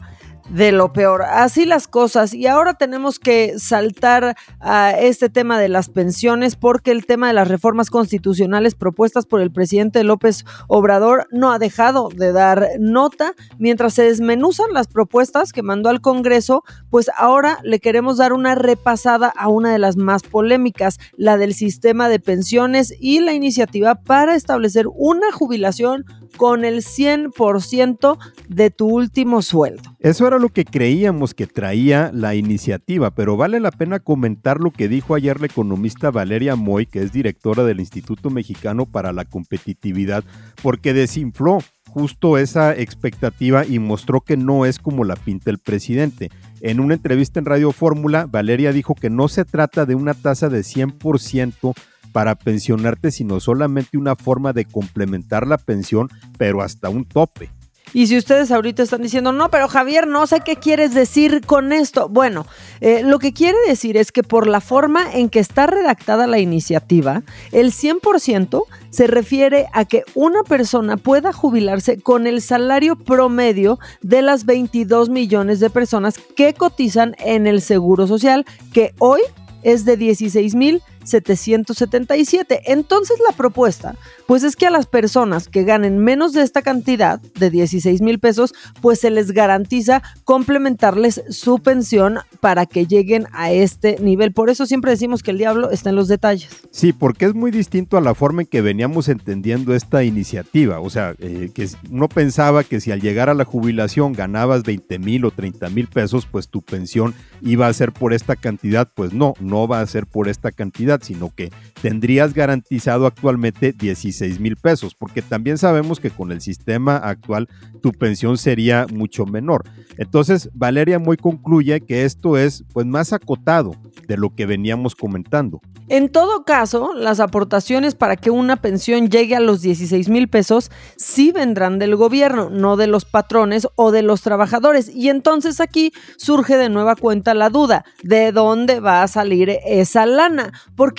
de 0.48 0.72
lo 0.72 0.92
peor. 0.92 1.22
Así 1.22 1.64
las 1.64 1.88
cosas. 1.88 2.34
Y 2.34 2.46
ahora 2.46 2.74
tenemos 2.74 3.18
que 3.18 3.58
saltar 3.58 4.36
a 4.60 4.92
este 4.92 5.28
tema 5.28 5.58
de 5.58 5.68
las 5.68 5.88
pensiones 5.88 6.56
porque 6.56 6.90
el 6.90 7.06
tema 7.06 7.28
de 7.28 7.34
las 7.34 7.48
reformas 7.48 7.90
constitucionales 7.90 8.74
propuestas 8.74 9.26
por 9.26 9.40
el 9.40 9.50
presidente 9.50 10.04
López 10.04 10.44
Obrador 10.66 11.26
no 11.30 11.52
ha 11.52 11.58
dejado 11.58 12.08
de 12.14 12.32
dar 12.32 12.68
nota. 12.78 13.34
Mientras 13.58 13.94
se 13.94 14.04
desmenuzan 14.04 14.72
las 14.72 14.88
propuestas 14.88 15.52
que 15.52 15.62
mandó 15.62 15.88
al 15.88 16.00
Congreso, 16.00 16.64
pues 16.90 17.10
ahora 17.16 17.58
le 17.62 17.80
queremos 17.80 18.16
dar 18.16 18.32
una 18.32 18.54
repasada 18.54 19.32
a 19.36 19.48
una 19.48 19.72
de 19.72 19.78
las 19.78 19.96
más 19.96 20.22
polémicas, 20.22 20.98
la 21.16 21.36
del 21.36 21.54
sistema 21.54 22.08
de 22.08 22.20
pensiones 22.20 22.94
y 22.98 23.20
la 23.20 23.32
iniciativa 23.32 23.96
para 23.96 24.34
establecer 24.34 24.86
una 24.92 25.30
jubilación 25.32 26.04
con 26.37 26.64
el 26.64 26.82
100% 26.82 28.18
de 28.49 28.70
tu 28.70 28.88
último 28.88 29.42
sueldo. 29.42 29.97
Eso 30.00 30.26
era 30.26 30.38
lo 30.38 30.49
que 30.49 30.64
creíamos 30.64 31.35
que 31.35 31.47
traía 31.47 32.11
la 32.12 32.35
iniciativa, 32.35 33.11
pero 33.11 33.37
vale 33.37 33.61
la 33.61 33.70
pena 33.70 34.00
comentar 34.00 34.61
lo 34.61 34.70
que 34.70 34.88
dijo 34.88 35.14
ayer 35.14 35.40
la 35.40 35.47
economista 35.47 36.11
Valeria 36.11 36.56
Moy, 36.56 36.87
que 36.87 37.02
es 37.02 37.12
directora 37.12 37.64
del 37.64 37.80
Instituto 37.80 38.30
Mexicano 38.30 38.87
para 38.87 39.12
la 39.12 39.25
Competitividad, 39.25 40.25
porque 40.62 40.94
desinfló 40.94 41.58
justo 41.88 42.38
esa 42.38 42.76
expectativa 42.76 43.64
y 43.66 43.78
mostró 43.78 44.20
que 44.20 44.37
no 44.37 44.66
es 44.66 44.78
como 44.78 45.04
la 45.04 45.16
pinta 45.16 45.50
el 45.50 45.58
presidente. 45.58 46.30
En 46.61 46.80
una 46.80 46.94
entrevista 46.94 47.38
en 47.38 47.47
Radio 47.47 47.73
Fórmula, 47.73 48.26
Valeria 48.26 48.73
dijo 48.73 48.94
que 48.94 49.11
no 49.11 49.28
se 49.28 49.44
trata 49.44 49.87
de 49.87 49.94
una 49.94 50.14
tasa 50.14 50.49
de 50.49 50.61
100% 50.61 51.75
para 52.12 52.34
pensionarte, 52.34 53.10
sino 53.10 53.40
solamente 53.40 53.98
una 53.98 54.16
forma 54.16 54.52
de 54.52 54.64
complementar 54.64 55.46
la 55.46 55.58
pensión, 55.58 56.08
pero 56.36 56.62
hasta 56.62 56.88
un 56.88 57.04
tope. 57.04 57.50
Y 57.94 58.06
si 58.06 58.16
ustedes 58.16 58.50
ahorita 58.50 58.82
están 58.82 59.02
diciendo, 59.02 59.32
no, 59.32 59.50
pero 59.50 59.68
Javier, 59.68 60.06
no 60.06 60.26
sé 60.26 60.40
qué 60.44 60.56
quieres 60.56 60.94
decir 60.94 61.42
con 61.46 61.72
esto. 61.72 62.08
Bueno, 62.08 62.46
eh, 62.80 63.02
lo 63.02 63.18
que 63.18 63.32
quiere 63.32 63.56
decir 63.66 63.96
es 63.96 64.12
que 64.12 64.22
por 64.22 64.46
la 64.46 64.60
forma 64.60 65.12
en 65.14 65.28
que 65.28 65.38
está 65.38 65.66
redactada 65.66 66.26
la 66.26 66.38
iniciativa, 66.38 67.22
el 67.52 67.72
100% 67.72 68.64
se 68.90 69.06
refiere 69.06 69.66
a 69.72 69.84
que 69.84 70.02
una 70.14 70.42
persona 70.42 70.96
pueda 70.96 71.32
jubilarse 71.32 71.98
con 71.98 72.26
el 72.26 72.42
salario 72.42 72.96
promedio 72.96 73.78
de 74.02 74.22
las 74.22 74.44
22 74.44 75.08
millones 75.08 75.60
de 75.60 75.70
personas 75.70 76.18
que 76.36 76.54
cotizan 76.54 77.14
en 77.18 77.46
el 77.46 77.62
Seguro 77.62 78.06
Social, 78.06 78.44
que 78.72 78.94
hoy 78.98 79.20
es 79.62 79.84
de 79.84 79.96
16 79.96 80.54
mil 80.54 80.82
777. 81.08 82.72
Entonces 82.72 83.18
la 83.26 83.34
propuesta, 83.36 83.96
pues 84.26 84.42
es 84.44 84.56
que 84.56 84.66
a 84.66 84.70
las 84.70 84.86
personas 84.86 85.48
que 85.48 85.64
ganen 85.64 85.98
menos 85.98 86.32
de 86.32 86.42
esta 86.42 86.62
cantidad, 86.62 87.20
de 87.20 87.50
16 87.50 88.00
mil 88.00 88.18
pesos, 88.18 88.54
pues 88.80 89.00
se 89.00 89.10
les 89.10 89.32
garantiza 89.32 90.02
complementarles 90.24 91.22
su 91.30 91.58
pensión 91.58 92.18
para 92.40 92.66
que 92.66 92.86
lleguen 92.86 93.26
a 93.32 93.50
este 93.50 93.98
nivel. 94.00 94.32
Por 94.32 94.50
eso 94.50 94.66
siempre 94.66 94.90
decimos 94.90 95.22
que 95.22 95.30
el 95.30 95.38
diablo 95.38 95.70
está 95.70 95.90
en 95.90 95.96
los 95.96 96.08
detalles. 96.08 96.50
Sí, 96.70 96.92
porque 96.92 97.26
es 97.26 97.34
muy 97.34 97.50
distinto 97.50 97.96
a 97.96 98.00
la 98.00 98.14
forma 98.14 98.42
en 98.42 98.48
que 98.48 98.60
veníamos 98.60 99.08
entendiendo 99.08 99.74
esta 99.74 100.04
iniciativa. 100.04 100.80
O 100.80 100.90
sea, 100.90 101.14
eh, 101.18 101.50
que 101.54 101.68
uno 101.90 102.08
pensaba 102.08 102.64
que 102.64 102.80
si 102.80 102.92
al 102.92 103.00
llegar 103.00 103.28
a 103.28 103.34
la 103.34 103.44
jubilación 103.44 104.12
ganabas 104.12 104.62
20 104.62 104.98
mil 104.98 105.24
o 105.24 105.30
30 105.30 105.68
mil 105.70 105.88
pesos, 105.88 106.26
pues 106.30 106.48
tu 106.48 106.62
pensión 106.62 107.14
iba 107.42 107.66
a 107.66 107.72
ser 107.72 107.92
por 107.92 108.12
esta 108.12 108.36
cantidad. 108.36 108.88
Pues 108.94 109.12
no, 109.12 109.34
no 109.40 109.68
va 109.68 109.80
a 109.80 109.86
ser 109.86 110.06
por 110.06 110.28
esta 110.28 110.52
cantidad 110.52 110.97
sino 111.02 111.32
que 111.34 111.50
tendrías 111.80 112.34
garantizado 112.34 113.06
actualmente 113.06 113.72
16 113.72 114.40
mil 114.40 114.56
pesos, 114.56 114.94
porque 114.94 115.22
también 115.22 115.58
sabemos 115.58 116.00
que 116.00 116.10
con 116.10 116.32
el 116.32 116.40
sistema 116.40 116.96
actual 116.96 117.48
tu 117.82 117.92
pensión 117.92 118.38
sería 118.38 118.86
mucho 118.92 119.26
menor. 119.26 119.64
Entonces, 119.96 120.50
Valeria 120.54 120.98
muy 120.98 121.16
concluye 121.16 121.80
que 121.80 122.04
esto 122.04 122.36
es 122.36 122.64
pues 122.72 122.86
más 122.86 123.12
acotado 123.12 123.72
de 124.06 124.16
lo 124.16 124.34
que 124.34 124.46
veníamos 124.46 124.94
comentando. 124.94 125.60
En 125.90 126.10
todo 126.10 126.44
caso, 126.44 126.92
las 126.94 127.18
aportaciones 127.18 127.94
para 127.94 128.16
que 128.16 128.30
una 128.30 128.56
pensión 128.56 129.08
llegue 129.08 129.34
a 129.34 129.40
los 129.40 129.62
16 129.62 130.10
mil 130.10 130.28
pesos 130.28 130.70
sí 130.96 131.32
vendrán 131.32 131.78
del 131.78 131.96
gobierno, 131.96 132.50
no 132.50 132.76
de 132.76 132.86
los 132.86 133.06
patrones 133.06 133.66
o 133.74 133.90
de 133.90 134.02
los 134.02 134.20
trabajadores. 134.20 134.90
Y 134.94 135.08
entonces 135.08 135.60
aquí 135.60 135.92
surge 136.18 136.58
de 136.58 136.68
nueva 136.68 136.94
cuenta 136.94 137.32
la 137.32 137.48
duda, 137.48 137.86
¿de 138.02 138.32
dónde 138.32 138.80
va 138.80 139.02
a 139.02 139.08
salir 139.08 139.58
esa 139.64 140.04
lana? 140.04 140.52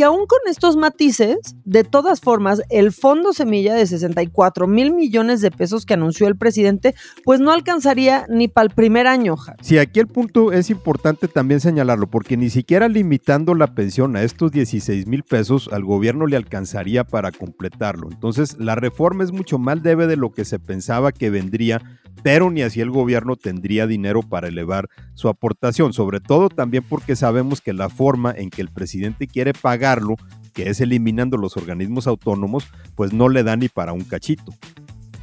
Aún 0.03 0.25
con 0.25 0.39
estos 0.47 0.75
matices, 0.75 1.37
de 1.65 1.83
todas 1.83 2.21
formas, 2.21 2.61
el 2.69 2.91
fondo 2.91 3.33
semilla 3.33 3.73
de 3.73 3.85
64 3.85 4.67
mil 4.67 4.93
millones 4.93 5.41
de 5.41 5.51
pesos 5.51 5.85
que 5.85 5.93
anunció 5.93 6.27
el 6.27 6.37
presidente, 6.37 6.95
pues 7.23 7.39
no 7.39 7.51
alcanzaría 7.51 8.25
ni 8.29 8.47
para 8.47 8.67
el 8.67 8.73
primer 8.73 9.07
año. 9.07 9.35
Sí, 9.61 9.77
aquí 9.77 9.99
el 9.99 10.07
punto 10.07 10.51
es 10.51 10.69
importante 10.69 11.27
también 11.27 11.59
señalarlo, 11.59 12.07
porque 12.07 12.37
ni 12.37 12.49
siquiera 12.49 12.87
limitando 12.87 13.55
la 13.55 13.73
pensión 13.73 14.15
a 14.15 14.23
estos 14.23 14.51
16 14.51 15.07
mil 15.07 15.23
pesos 15.23 15.69
al 15.71 15.83
gobierno 15.83 16.27
le 16.27 16.37
alcanzaría 16.37 17.03
para 17.03 17.31
completarlo. 17.31 18.09
Entonces, 18.11 18.57
la 18.59 18.75
reforma 18.75 19.23
es 19.23 19.31
mucho 19.31 19.59
más 19.59 19.81
leve 19.83 20.07
de 20.07 20.17
lo 20.17 20.31
que 20.31 20.45
se 20.45 20.59
pensaba 20.59 21.11
que 21.11 21.29
vendría, 21.29 21.81
pero 22.23 22.51
ni 22.51 22.61
así 22.61 22.81
el 22.81 22.91
gobierno 22.91 23.35
tendría 23.35 23.87
dinero 23.87 24.21
para 24.21 24.47
elevar 24.47 24.89
su 25.13 25.29
aportación, 25.29 25.93
sobre 25.93 26.19
todo 26.19 26.49
también 26.49 26.83
porque 26.87 27.15
sabemos 27.15 27.61
que 27.61 27.73
la 27.73 27.89
forma 27.89 28.33
en 28.35 28.49
que 28.49 28.61
el 28.61 28.69
presidente 28.69 29.27
quiere 29.27 29.53
pagarlo, 29.69 30.15
que 30.55 30.71
es 30.71 30.81
eliminando 30.81 31.37
los 31.37 31.55
organismos 31.55 32.07
autónomos, 32.07 32.67
pues 32.95 33.13
no 33.13 33.29
le 33.29 33.43
da 33.43 33.55
ni 33.55 33.69
para 33.69 33.93
un 33.93 34.01
cachito. 34.01 34.51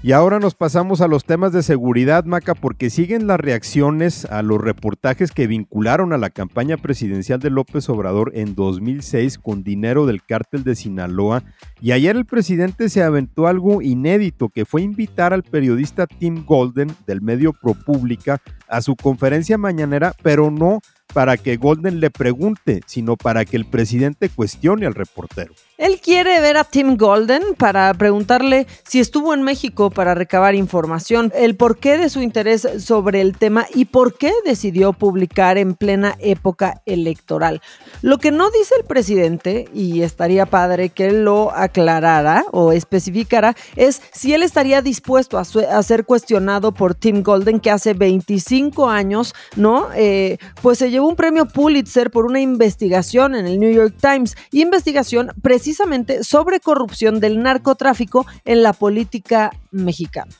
Y 0.05 0.13
ahora 0.13 0.39
nos 0.39 0.55
pasamos 0.55 1.01
a 1.01 1.09
los 1.09 1.25
temas 1.25 1.53
de 1.53 1.65
seguridad, 1.65 2.25
Maca, 2.25 2.55
porque 2.55 2.91
siguen 2.91 3.27
las 3.27 3.41
reacciones 3.41 4.25
a 4.27 4.43
los 4.43 4.61
reportajes 4.61 5.33
que 5.33 5.49
vincularon 5.49 6.13
a 6.13 6.17
la 6.17 6.31
campaña 6.31 6.77
presidencial 6.77 7.41
de 7.41 7.51
López 7.51 7.89
Obrador 7.89 8.31
en 8.37 8.55
2006 8.55 9.39
con 9.39 9.65
dinero 9.65 10.07
del 10.07 10.23
cártel 10.23 10.63
de 10.63 10.77
Sinaloa. 10.77 11.43
Y 11.81 11.91
ayer 11.91 12.15
el 12.15 12.25
presidente 12.25 12.89
se 12.89 13.03
aventó 13.03 13.49
algo 13.49 13.83
inédito, 13.83 14.49
que 14.49 14.65
fue 14.65 14.83
invitar 14.83 15.33
al 15.33 15.43
periodista 15.43 16.07
Tim 16.07 16.45
Golden 16.45 16.95
del 17.09 17.21
medio 17.21 17.53
ProPublica 17.53 18.41
a 18.69 18.83
su 18.83 18.95
conferencia 18.95 19.59
mañanera, 19.59 20.15
pero 20.23 20.53
no 20.53 20.79
para 21.17 21.39
que 21.39 21.57
Golden 21.57 21.99
le 22.01 22.11
pregunte, 22.11 22.83
sino 22.85 23.17
para 23.17 23.47
que 23.47 23.57
el 23.57 23.65
presidente 23.65 24.29
cuestione 24.29 24.85
al 24.85 24.95
reportero. 24.95 25.55
Él 25.79 26.01
quiere 26.01 26.41
ver 26.41 26.57
a 26.57 26.65
Tim 26.65 26.97
Golden 26.97 27.43
para 27.59 27.93
preguntarle 27.93 28.67
si 28.89 28.99
estuvo 28.99 29.35
en 29.35 29.43
México 29.43 29.91
para 29.91 30.15
recabar 30.15 30.55
información, 30.55 31.31
el 31.37 31.55
porqué 31.55 31.99
de 31.99 32.09
su 32.09 32.23
interés 32.23 32.67
sobre 32.79 33.21
el 33.21 33.37
tema 33.37 33.67
y 33.75 33.85
por 33.85 34.17
qué 34.17 34.33
decidió 34.47 34.95
publicar 34.95 35.59
en 35.59 35.75
plena 35.75 36.17
época 36.19 36.81
electoral. 36.87 37.61
Lo 38.01 38.17
que 38.17 38.31
no 38.31 38.51
dice 38.51 38.75
el 38.79 38.87
presidente, 38.87 39.69
y 39.75 40.01
estaría 40.01 40.47
padre 40.47 40.89
que 40.89 41.13
lo 41.13 41.55
aclarara 41.55 42.47
o 42.53 42.73
especificara, 42.73 43.55
es 43.77 44.01
si 44.13 44.33
él 44.33 44.43
estaría 44.43 44.81
dispuesto 44.81 45.37
a, 45.37 45.45
ser 45.83 46.07
cuestionado 46.07 46.73
por 46.73 46.95
Tim 46.95 47.23
Golden, 47.23 47.61
que 47.61 47.71
hace 47.71 47.93
25 47.93 48.89
años, 48.89 49.35
¿no? 49.57 49.89
Eh, 49.95 50.39
pues 50.63 50.79
se 50.79 50.91
llevó 50.91 51.07
un 51.07 51.17
premio 51.17 51.45
Pulitzer 51.45 52.11
por 52.11 52.25
una 52.25 52.41
investigación 52.41 53.35
en 53.35 53.47
el 53.47 53.61
New 53.61 53.73
York 53.73 53.95
Times, 54.01 54.37
investigación 54.53 55.33
precisamente 55.43 55.66
precisamente 55.67 56.23
sobre 56.23 56.61
corrupción 56.61 57.19
del 57.19 57.43
narcotráfico 57.43 58.25
en 58.45 58.63
la 58.63 58.73
política 58.73 59.51
mexicana. 59.73 60.31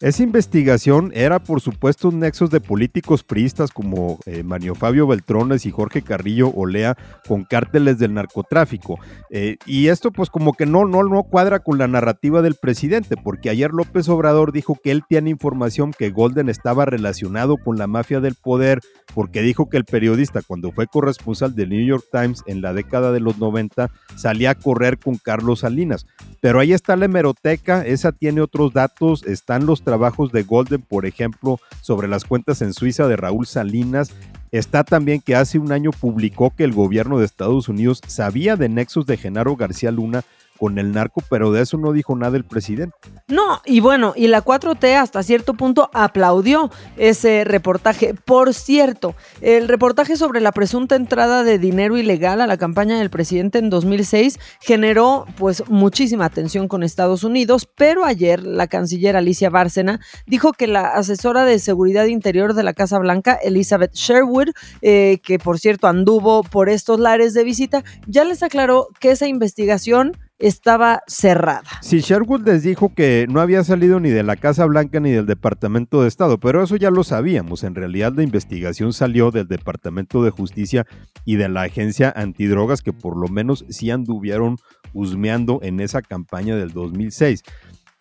Esa 0.00 0.22
investigación 0.22 1.12
era, 1.14 1.38
por 1.40 1.60
supuesto, 1.60 2.10
nexos 2.10 2.48
de 2.48 2.62
políticos 2.62 3.22
priistas 3.22 3.70
como 3.70 4.18
eh, 4.24 4.42
Mario 4.42 4.74
Fabio 4.74 5.06
Beltrones 5.06 5.66
y 5.66 5.70
Jorge 5.70 6.00
Carrillo 6.00 6.48
Olea 6.48 6.96
con 7.28 7.44
cárteles 7.44 7.98
del 7.98 8.14
narcotráfico. 8.14 8.98
Eh, 9.28 9.58
y 9.66 9.88
esto, 9.88 10.10
pues, 10.10 10.30
como 10.30 10.54
que 10.54 10.64
no, 10.64 10.86
no, 10.86 11.02
no 11.02 11.24
cuadra 11.24 11.58
con 11.58 11.76
la 11.76 11.86
narrativa 11.86 12.40
del 12.40 12.54
presidente, 12.54 13.18
porque 13.22 13.50
ayer 13.50 13.72
López 13.72 14.08
Obrador 14.08 14.52
dijo 14.52 14.78
que 14.82 14.90
él 14.90 15.02
tiene 15.06 15.28
información 15.28 15.92
que 15.92 16.08
Golden 16.08 16.48
estaba 16.48 16.86
relacionado 16.86 17.58
con 17.58 17.76
la 17.76 17.86
mafia 17.86 18.20
del 18.20 18.36
poder, 18.36 18.80
porque 19.14 19.42
dijo 19.42 19.68
que 19.68 19.76
el 19.76 19.84
periodista, 19.84 20.40
cuando 20.40 20.72
fue 20.72 20.86
corresponsal 20.86 21.54
del 21.54 21.68
New 21.68 21.86
York 21.86 22.06
Times 22.10 22.42
en 22.46 22.62
la 22.62 22.72
década 22.72 23.12
de 23.12 23.20
los 23.20 23.36
90, 23.36 23.90
salía 24.16 24.52
a 24.52 24.54
correr 24.54 24.98
con 24.98 25.16
Carlos 25.16 25.60
Salinas. 25.60 26.06
Pero 26.40 26.58
ahí 26.58 26.72
está 26.72 26.96
la 26.96 27.04
hemeroteca, 27.04 27.84
esa 27.84 28.12
tiene 28.12 28.40
otros 28.40 28.72
datos, 28.72 29.26
están 29.26 29.66
los 29.66 29.82
trabajos 29.90 30.30
de 30.30 30.44
Golden, 30.44 30.82
por 30.82 31.04
ejemplo, 31.04 31.58
sobre 31.80 32.06
las 32.06 32.24
cuentas 32.24 32.62
en 32.62 32.74
Suiza 32.74 33.08
de 33.08 33.16
Raúl 33.16 33.44
Salinas. 33.44 34.12
Está 34.52 34.84
también 34.84 35.20
que 35.20 35.34
hace 35.34 35.58
un 35.58 35.72
año 35.72 35.90
publicó 35.90 36.54
que 36.54 36.62
el 36.62 36.72
gobierno 36.72 37.18
de 37.18 37.24
Estados 37.24 37.68
Unidos 37.68 38.00
sabía 38.06 38.54
de 38.54 38.68
nexos 38.68 39.04
de 39.04 39.16
Genaro 39.16 39.56
García 39.56 39.90
Luna 39.90 40.22
con 40.60 40.78
el 40.78 40.92
narco, 40.92 41.22
pero 41.30 41.52
de 41.52 41.62
eso 41.62 41.78
no 41.78 41.90
dijo 41.90 42.14
nada 42.14 42.36
el 42.36 42.44
presidente. 42.44 42.94
No, 43.28 43.62
y 43.64 43.80
bueno, 43.80 44.12
y 44.14 44.26
la 44.26 44.44
4T 44.44 44.94
hasta 44.94 45.22
cierto 45.22 45.54
punto 45.54 45.88
aplaudió 45.94 46.70
ese 46.98 47.44
reportaje. 47.44 48.12
Por 48.12 48.52
cierto, 48.52 49.14
el 49.40 49.68
reportaje 49.68 50.16
sobre 50.16 50.42
la 50.42 50.52
presunta 50.52 50.96
entrada 50.96 51.44
de 51.44 51.58
dinero 51.58 51.96
ilegal 51.96 52.42
a 52.42 52.46
la 52.46 52.58
campaña 52.58 52.98
del 52.98 53.08
presidente 53.08 53.58
en 53.58 53.70
2006 53.70 54.38
generó 54.60 55.24
pues 55.38 55.66
muchísima 55.70 56.26
atención 56.26 56.68
con 56.68 56.82
Estados 56.82 57.24
Unidos, 57.24 57.66
pero 57.74 58.04
ayer 58.04 58.44
la 58.44 58.66
canciller 58.66 59.16
Alicia 59.16 59.48
Bárcena 59.48 60.00
dijo 60.26 60.52
que 60.52 60.66
la 60.66 60.88
asesora 60.88 61.46
de 61.46 61.58
seguridad 61.58 62.04
interior 62.04 62.52
de 62.52 62.64
la 62.64 62.74
Casa 62.74 62.98
Blanca, 62.98 63.32
Elizabeth 63.42 63.94
Sherwood, 63.94 64.50
eh, 64.82 65.20
que 65.22 65.38
por 65.38 65.58
cierto 65.58 65.86
anduvo 65.86 66.42
por 66.42 66.68
estos 66.68 67.00
lares 67.00 67.32
de 67.32 67.44
visita, 67.44 67.82
ya 68.06 68.24
les 68.24 68.42
aclaró 68.42 68.88
que 69.00 69.12
esa 69.12 69.26
investigación 69.26 70.18
estaba 70.40 71.02
cerrada. 71.06 71.62
Sí, 71.82 72.00
Sherwood 72.00 72.46
les 72.46 72.62
dijo 72.62 72.92
que 72.94 73.26
no 73.30 73.40
había 73.40 73.62
salido 73.62 74.00
ni 74.00 74.10
de 74.10 74.22
la 74.22 74.36
Casa 74.36 74.64
Blanca 74.64 74.98
ni 74.98 75.10
del 75.10 75.26
Departamento 75.26 76.02
de 76.02 76.08
Estado, 76.08 76.38
pero 76.38 76.62
eso 76.62 76.76
ya 76.76 76.90
lo 76.90 77.04
sabíamos. 77.04 77.62
En 77.62 77.74
realidad 77.74 78.12
la 78.16 78.22
investigación 78.22 78.92
salió 78.92 79.30
del 79.30 79.46
Departamento 79.46 80.24
de 80.24 80.30
Justicia 80.30 80.86
y 81.24 81.36
de 81.36 81.48
la 81.48 81.62
Agencia 81.62 82.12
Antidrogas, 82.16 82.82
que 82.82 82.92
por 82.92 83.16
lo 83.16 83.28
menos 83.28 83.64
sí 83.68 83.90
anduvieron 83.90 84.56
husmeando 84.94 85.60
en 85.62 85.80
esa 85.80 86.02
campaña 86.02 86.56
del 86.56 86.72
2006. 86.72 87.42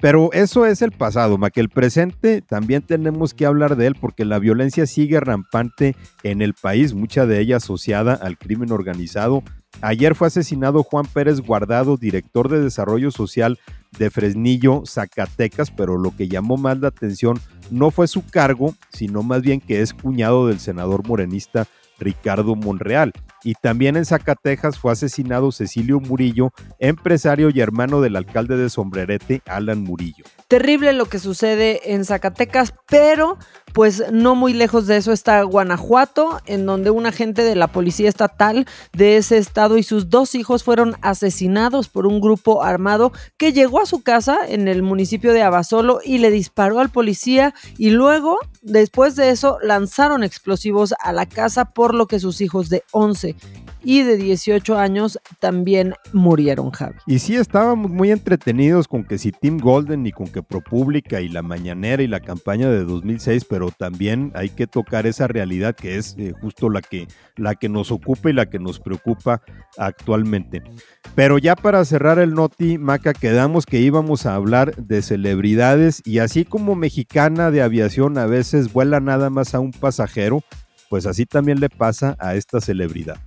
Pero 0.01 0.31
eso 0.31 0.65
es 0.65 0.81
el 0.81 0.91
pasado, 0.91 1.37
ma 1.37 1.49
que 1.49 1.59
el 1.59 1.67
presente 1.67 2.41
también 2.41 2.81
tenemos 2.81 3.33
que 3.33 3.45
hablar 3.45 3.75
de 3.75 3.87
él 3.87 3.95
porque 3.99 4.23
la 4.23 4.39
violencia 4.39 4.85
sigue 4.85 5.19
rampante 5.19 5.95
en 6.23 6.41
el 6.41 6.53
país, 6.53 6.93
mucha 6.93 7.25
de 7.25 7.41
ella 7.41 7.57
asociada 7.57 8.13
al 8.13 8.37
crimen 8.37 8.71
organizado. 8.71 9.43
Ayer 9.81 10.13
fue 10.13 10.27
asesinado 10.27 10.83
Juan 10.83 11.05
Pérez 11.05 11.39
Guardado, 11.39 11.95
director 11.95 12.49
de 12.49 12.59
Desarrollo 12.59 13.11
Social 13.11 13.59
de 13.97 14.09
Fresnillo, 14.09 14.83
Zacatecas, 14.85 15.71
pero 15.71 15.97
lo 15.97 16.15
que 16.15 16.27
llamó 16.27 16.57
más 16.57 16.79
la 16.79 16.89
atención 16.89 17.39
no 17.71 17.89
fue 17.89 18.07
su 18.07 18.25
cargo, 18.25 18.75
sino 18.89 19.23
más 19.23 19.41
bien 19.41 19.61
que 19.61 19.81
es 19.81 19.93
cuñado 19.93 20.47
del 20.47 20.59
senador 20.59 21.07
morenista 21.07 21.65
Ricardo 21.97 22.55
Monreal. 22.55 23.13
Y 23.43 23.53
también 23.55 23.97
en 23.97 24.05
Zacatecas 24.05 24.77
fue 24.77 24.91
asesinado 24.91 25.51
Cecilio 25.51 25.99
Murillo, 25.99 26.51
empresario 26.79 27.49
y 27.53 27.59
hermano 27.61 28.01
del 28.01 28.15
alcalde 28.15 28.57
de 28.57 28.69
Sombrerete, 28.69 29.41
Alan 29.45 29.83
Murillo. 29.83 30.25
Terrible 30.47 30.93
lo 30.93 31.05
que 31.05 31.19
sucede 31.19 31.93
en 31.93 32.05
Zacatecas, 32.05 32.73
pero 32.87 33.37
pues 33.73 34.03
no 34.11 34.35
muy 34.35 34.53
lejos 34.53 34.87
de 34.87 34.97
eso 34.97 35.11
está 35.11 35.41
Guanajuato, 35.43 36.41
en 36.47 36.65
donde 36.65 36.89
un 36.89 37.05
agente 37.05 37.43
de 37.43 37.55
la 37.55 37.67
policía 37.67 38.09
estatal 38.09 38.65
de 38.93 39.17
ese 39.17 39.37
estado 39.37 39.77
y 39.77 39.83
sus 39.83 40.09
dos 40.09 40.35
hijos 40.35 40.63
fueron 40.63 40.95
asesinados 41.01 41.87
por 41.87 42.07
un 42.07 42.19
grupo 42.19 42.63
armado 42.63 43.11
que 43.37 43.53
llegó 43.53 43.79
a 43.79 43.85
su 43.85 44.01
casa 44.01 44.39
en 44.47 44.67
el 44.67 44.81
municipio 44.81 45.33
de 45.33 45.43
Abasolo 45.43 45.99
y 46.03 46.17
le 46.17 46.31
disparó 46.31 46.79
al 46.79 46.89
policía 46.89 47.53
y 47.77 47.91
luego, 47.91 48.39
después 48.61 49.15
de 49.15 49.29
eso, 49.29 49.57
lanzaron 49.61 50.23
explosivos 50.23 50.93
a 50.99 51.13
la 51.13 51.25
casa 51.25 51.65
por 51.65 51.93
lo 51.93 52.07
que 52.07 52.19
sus 52.19 52.41
hijos 52.41 52.69
de 52.69 52.83
11 52.91 53.28
y 53.83 54.03
de 54.03 54.17
18 54.17 54.77
años 54.77 55.19
también 55.39 55.93
murieron, 56.11 56.71
Javi. 56.71 56.95
Y 57.07 57.19
sí, 57.19 57.35
estábamos 57.35 57.89
muy 57.89 58.11
entretenidos 58.11 58.87
con 58.87 59.03
que 59.03 59.17
si 59.17 59.31
Tim 59.31 59.57
Golden 59.57 60.05
y 60.05 60.11
con 60.11 60.27
que 60.27 60.43
ProPublica 60.43 61.21
y 61.21 61.29
La 61.29 61.41
Mañanera 61.41 62.03
y 62.03 62.07
la 62.07 62.19
campaña 62.19 62.69
de 62.69 62.83
2006, 62.83 63.45
pero 63.49 63.71
también 63.71 64.31
hay 64.35 64.49
que 64.49 64.67
tocar 64.67 65.07
esa 65.07 65.27
realidad 65.27 65.75
que 65.75 65.97
es 65.97 66.15
eh, 66.17 66.33
justo 66.41 66.69
la 66.69 66.81
que, 66.81 67.07
la 67.37 67.55
que 67.55 67.69
nos 67.69 67.91
ocupa 67.91 68.29
y 68.29 68.33
la 68.33 68.49
que 68.49 68.59
nos 68.59 68.79
preocupa 68.79 69.41
actualmente. 69.77 70.61
Pero 71.15 71.37
ya 71.37 71.55
para 71.55 71.83
cerrar 71.85 72.19
el 72.19 72.33
Noti, 72.33 72.77
Maca, 72.77 73.13
quedamos 73.13 73.65
que 73.65 73.79
íbamos 73.79 74.25
a 74.25 74.35
hablar 74.35 74.75
de 74.75 75.01
celebridades 75.01 76.01
y 76.05 76.19
así 76.19 76.45
como 76.45 76.75
mexicana 76.75 77.51
de 77.51 77.61
aviación 77.61 78.17
a 78.17 78.25
veces 78.25 78.73
vuela 78.73 78.99
nada 78.99 79.29
más 79.29 79.55
a 79.55 79.59
un 79.59 79.71
pasajero, 79.71 80.43
pues 80.89 81.05
así 81.05 81.25
también 81.25 81.59
le 81.59 81.69
pasa 81.69 82.17
a 82.19 82.35
esta 82.35 82.59
celebridad. 82.59 83.17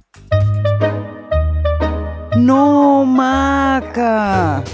No, 2.37 3.05
Maca. 3.07 4.65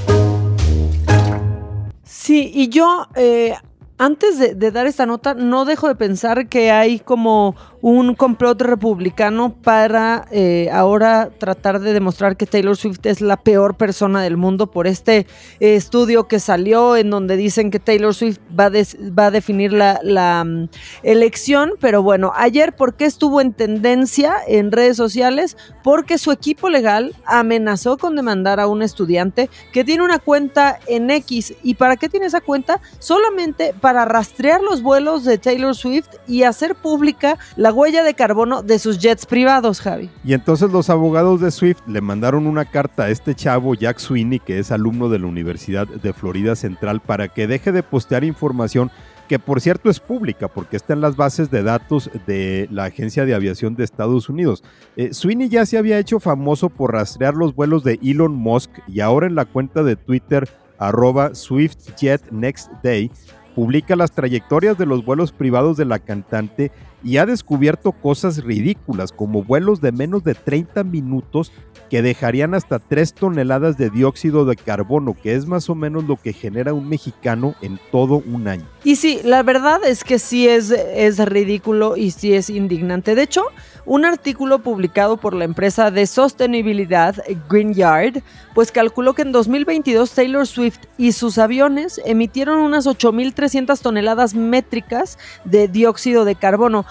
Sí, 2.02 2.50
y 2.54 2.68
yo 2.68 3.06
eh, 3.14 3.54
antes 3.98 4.38
de, 4.38 4.54
de, 4.54 4.70
dar 4.70 4.86
esta 4.86 5.06
nota, 5.06 5.34
no 5.34 5.64
dejo 5.64 5.88
de 5.88 5.96
pensar 5.96 6.48
que 6.48 6.70
hay 6.70 6.98
como 7.00 7.56
un 7.80 8.14
complot 8.14 8.60
republicano 8.62 9.54
para 9.54 10.26
eh, 10.30 10.68
ahora 10.72 11.30
tratar 11.38 11.80
de 11.80 11.92
demostrar 11.92 12.36
que 12.36 12.46
Taylor 12.46 12.76
Swift 12.76 13.04
es 13.04 13.20
la 13.20 13.36
peor 13.36 13.76
persona 13.76 14.22
del 14.22 14.36
mundo 14.36 14.70
por 14.70 14.86
este 14.86 15.26
eh, 15.60 15.76
estudio 15.76 16.26
que 16.26 16.40
salió 16.40 16.96
en 16.96 17.10
donde 17.10 17.36
dicen 17.36 17.70
que 17.70 17.78
Taylor 17.78 18.14
Swift 18.14 18.38
va, 18.58 18.66
a, 18.66 18.70
va 18.70 19.26
a 19.26 19.30
definir 19.30 19.72
la, 19.72 20.00
la 20.02 20.42
um, 20.44 20.68
elección. 21.02 21.72
Pero 21.80 22.02
bueno, 22.02 22.32
ayer, 22.34 22.74
¿por 22.74 22.94
qué 22.94 23.04
estuvo 23.04 23.40
en 23.40 23.52
tendencia 23.52 24.34
en 24.46 24.72
redes 24.72 24.96
sociales? 24.96 25.56
Porque 25.84 26.18
su 26.18 26.32
equipo 26.32 26.68
legal 26.68 27.14
amenazó 27.24 27.96
con 27.96 28.16
demandar 28.16 28.60
a 28.60 28.66
un 28.66 28.82
estudiante 28.82 29.50
que 29.72 29.84
tiene 29.84 30.02
una 30.02 30.18
cuenta 30.18 30.80
en 30.86 31.10
X. 31.10 31.54
¿Y 31.62 31.74
para 31.74 31.96
qué 31.96 32.08
tiene 32.08 32.26
esa 32.26 32.40
cuenta? 32.40 32.80
Solamente 32.98 33.74
para 33.80 34.04
rastrear 34.04 34.60
los 34.60 34.82
vuelos 34.82 35.24
de 35.24 35.38
Taylor 35.38 35.74
Swift 35.74 36.08
y 36.26 36.42
hacer 36.42 36.74
pública 36.74 37.38
la 37.68 37.74
huella 37.74 38.02
de 38.02 38.14
carbono 38.14 38.62
de 38.62 38.78
sus 38.78 38.98
jets 38.98 39.26
privados, 39.26 39.82
Javi. 39.82 40.08
Y 40.24 40.32
entonces 40.32 40.70
los 40.70 40.88
abogados 40.88 41.42
de 41.42 41.50
Swift 41.50 41.80
le 41.86 42.00
mandaron 42.00 42.46
una 42.46 42.64
carta 42.64 43.02
a 43.02 43.10
este 43.10 43.34
chavo, 43.34 43.74
Jack 43.74 43.98
Sweeney, 43.98 44.38
que 44.38 44.58
es 44.58 44.72
alumno 44.72 45.10
de 45.10 45.18
la 45.18 45.26
Universidad 45.26 45.86
de 45.86 46.14
Florida 46.14 46.56
Central, 46.56 47.02
para 47.02 47.28
que 47.28 47.46
deje 47.46 47.70
de 47.70 47.82
postear 47.82 48.24
información 48.24 48.90
que 49.28 49.38
por 49.38 49.60
cierto 49.60 49.90
es 49.90 50.00
pública 50.00 50.48
porque 50.48 50.78
está 50.78 50.94
en 50.94 51.02
las 51.02 51.16
bases 51.16 51.50
de 51.50 51.62
datos 51.62 52.10
de 52.26 52.68
la 52.70 52.84
Agencia 52.84 53.26
de 53.26 53.34
Aviación 53.34 53.76
de 53.76 53.84
Estados 53.84 54.30
Unidos. 54.30 54.64
Eh, 54.96 55.12
Sweeney 55.12 55.50
ya 55.50 55.66
se 55.66 55.76
había 55.76 55.98
hecho 55.98 56.20
famoso 56.20 56.70
por 56.70 56.94
rastrear 56.94 57.34
los 57.34 57.54
vuelos 57.54 57.84
de 57.84 57.98
Elon 58.02 58.34
Musk 58.34 58.70
y 58.88 59.00
ahora 59.00 59.26
en 59.26 59.34
la 59.34 59.44
cuenta 59.44 59.82
de 59.82 59.96
Twitter 59.96 60.48
arroba 60.78 61.34
SwiftJetNextDay 61.34 63.10
publica 63.58 63.96
las 63.96 64.12
trayectorias 64.12 64.78
de 64.78 64.86
los 64.86 65.04
vuelos 65.04 65.32
privados 65.32 65.76
de 65.76 65.84
la 65.84 65.98
cantante 65.98 66.70
y 67.02 67.16
ha 67.16 67.26
descubierto 67.26 67.90
cosas 67.90 68.44
ridículas 68.44 69.10
como 69.10 69.42
vuelos 69.42 69.80
de 69.80 69.90
menos 69.90 70.22
de 70.22 70.36
30 70.36 70.84
minutos 70.84 71.50
que 71.90 72.00
dejarían 72.00 72.54
hasta 72.54 72.78
3 72.78 73.14
toneladas 73.14 73.76
de 73.76 73.90
dióxido 73.90 74.44
de 74.44 74.54
carbono, 74.54 75.16
que 75.20 75.34
es 75.34 75.46
más 75.46 75.68
o 75.70 75.74
menos 75.74 76.04
lo 76.04 76.14
que 76.14 76.32
genera 76.32 76.72
un 76.72 76.88
mexicano 76.88 77.56
en 77.60 77.80
todo 77.90 78.22
un 78.24 78.46
año. 78.46 78.64
Y 78.84 78.94
sí, 78.94 79.18
la 79.24 79.42
verdad 79.42 79.80
es 79.84 80.04
que 80.04 80.20
sí 80.20 80.46
es, 80.46 80.70
es 80.70 81.18
ridículo 81.28 81.96
y 81.96 82.12
sí 82.12 82.34
es 82.34 82.50
indignante. 82.50 83.16
De 83.16 83.22
hecho, 83.22 83.42
un 83.88 84.04
artículo 84.04 84.58
publicado 84.58 85.16
por 85.16 85.32
la 85.32 85.44
empresa 85.44 85.90
de 85.90 86.06
sostenibilidad 86.06 87.16
Green 87.48 87.72
Yard, 87.72 88.22
pues 88.54 88.70
calculó 88.70 89.14
que 89.14 89.22
en 89.22 89.32
2022 89.32 90.12
Taylor 90.12 90.46
Swift 90.46 90.80
y 90.98 91.12
sus 91.12 91.38
aviones 91.38 91.98
emitieron 92.04 92.58
unas 92.58 92.86
8.300 92.86 93.80
toneladas 93.80 94.34
métricas 94.34 95.18
de 95.44 95.68
dióxido 95.68 96.26
de 96.26 96.34
carbono, 96.34 96.84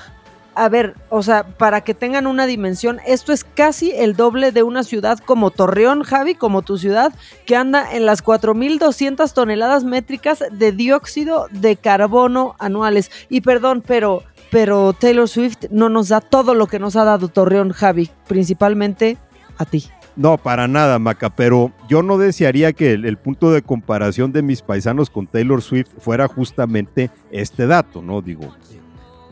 a 0.56 0.70
ver, 0.70 0.96
o 1.12 1.22
sea, 1.22 1.44
para 1.44 1.82
que 1.82 1.94
tengan 1.94 2.26
una 2.26 2.48
dimensión, 2.48 3.00
esto 3.06 3.32
es 3.32 3.44
casi 3.44 3.92
el 3.92 4.16
doble 4.16 4.52
de 4.52 4.64
una 4.64 4.84
ciudad 4.84 5.20
como 5.20 5.52
Torreón, 5.52 6.02
Javi, 6.02 6.34
como 6.34 6.64
tu 6.64 6.80
ciudad, 6.80 7.14
que 7.46 7.56
anda 7.56 7.94
en 7.94 8.08
las 8.08 8.24
4.200 8.24 9.32
toneladas 9.34 9.84
métricas 9.84 10.44
de 10.50 10.72
dióxido 10.72 11.46
de 11.52 11.76
carbono 11.76 12.56
anuales. 12.58 13.12
Y 13.30 13.42
perdón, 13.42 13.84
pero, 13.86 14.24
pero 14.58 14.92
Taylor 14.92 15.30
Swift 15.30 15.66
no 15.70 15.88
nos 15.88 16.08
da 16.08 16.20
todo 16.20 16.56
lo 16.56 16.66
que 16.66 16.80
nos 16.80 16.96
ha 16.96 17.04
dado 17.04 17.28
Torreón, 17.28 17.74
Javi, 17.74 18.10
principalmente 18.28 19.20
a 19.60 19.66
ti. 19.66 19.86
No, 20.16 20.40
para 20.40 20.68
nada, 20.68 20.98
Maca, 20.98 21.30
pero 21.30 21.72
yo 21.88 22.02
no 22.02 22.18
desearía 22.18 22.74
que 22.74 22.94
el, 22.94 23.18
punto 23.18 23.52
de 23.52 23.62
comparación 23.62 24.32
de 24.32 24.42
mis 24.42 24.64
paisanos 24.64 25.12
con 25.12 25.28
Taylor 25.28 25.62
Swift 25.62 25.90
fuera 26.00 26.28
justamente 26.28 27.12
este 27.30 27.68
dato, 27.68 28.02
¿no? 28.02 28.24
Digo, 28.24 28.52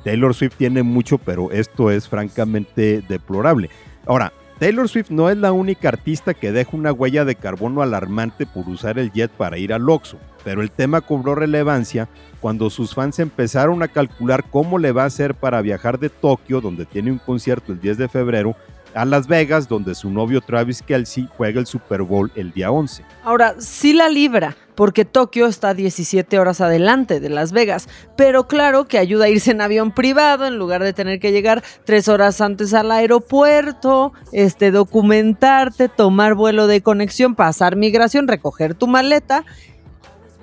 Taylor 0.04 0.36
Swift 0.36 0.58
tiene 0.60 0.84
mucho, 0.84 1.18
pero 1.18 1.50
esto 1.50 1.90
es 1.90 2.08
francamente 2.08 3.04
deplorable. 3.10 3.72
Ahora, 4.06 4.32
Taylor 4.60 4.88
Swift 4.88 5.10
no 5.10 5.32
es 5.32 5.38
la 5.38 5.54
única 5.54 5.90
artista 5.90 6.36
que 6.36 6.52
deja 6.52 6.78
una 6.78 6.94
huella 6.94 7.26
de 7.26 7.34
carbono 7.34 7.82
alarmante 7.82 8.46
por 8.46 8.70
usar 8.70 9.00
el 9.00 9.12
jet 9.12 9.32
para 9.32 9.58
ir 9.58 9.74
al 9.74 9.90
Oxxo, 9.90 10.20
pero 10.46 10.62
el 10.62 10.72
tema 10.72 11.02
cobró 11.02 11.36
relevancia 11.36 12.08
cuando 12.40 12.70
sus 12.70 12.94
fans 12.94 13.18
empezaron 13.18 13.82
a 13.82 13.88
calcular 13.88 14.46
cómo 14.52 14.78
le 14.78 14.92
va 14.92 15.04
a 15.04 15.08
hacer 15.08 15.34
para 15.34 15.62
viajar 15.62 15.98
de 15.98 16.10
Tokio, 16.10 16.62
donde 16.62 16.86
tiene 16.86 17.12
un 17.12 17.18
concierto 17.18 17.72
el 17.74 17.82
10 17.82 17.98
de 17.98 18.08
febrero, 18.08 18.56
a 18.94 19.04
Las 19.04 19.28
Vegas, 19.28 19.68
donde 19.68 19.94
su 19.94 20.10
novio 20.10 20.42
Travis 20.42 20.82
Kelsey 20.82 21.28
juega 21.36 21.60
el 21.60 21.66
Super 21.66 22.04
Bowl 22.04 22.32
el 22.36 22.54
día 22.54 22.72
11. 22.72 23.04
Ahora, 23.24 23.56
sí 23.60 23.92
la 23.92 24.08
libra, 24.08 24.56
porque 24.76 25.04
Tokio 25.04 25.48
está 25.48 25.74
17 25.74 26.40
horas 26.40 26.62
adelante 26.62 27.20
de 27.20 27.30
Las 27.30 27.52
Vegas, 27.52 27.90
pero 28.16 28.48
claro 28.48 28.86
que 28.86 28.98
ayuda 28.98 29.26
a 29.26 29.30
irse 29.30 29.52
en 29.52 29.62
avión 29.62 29.92
privado 29.92 30.46
en 30.46 30.58
lugar 30.58 30.82
de 30.82 30.94
tener 30.94 31.20
que 31.20 31.32
llegar 31.32 31.64
tres 31.84 32.08
horas 32.08 32.40
antes 32.40 32.74
al 32.74 32.92
aeropuerto, 32.92 34.14
este, 34.32 34.72
documentarte, 34.72 35.90
tomar 35.90 36.36
vuelo 36.36 36.68
de 36.68 36.82
conexión, 36.82 37.36
pasar 37.36 37.76
migración, 37.76 38.28
recoger 38.28 38.76
tu 38.76 38.88
maleta 38.88 39.44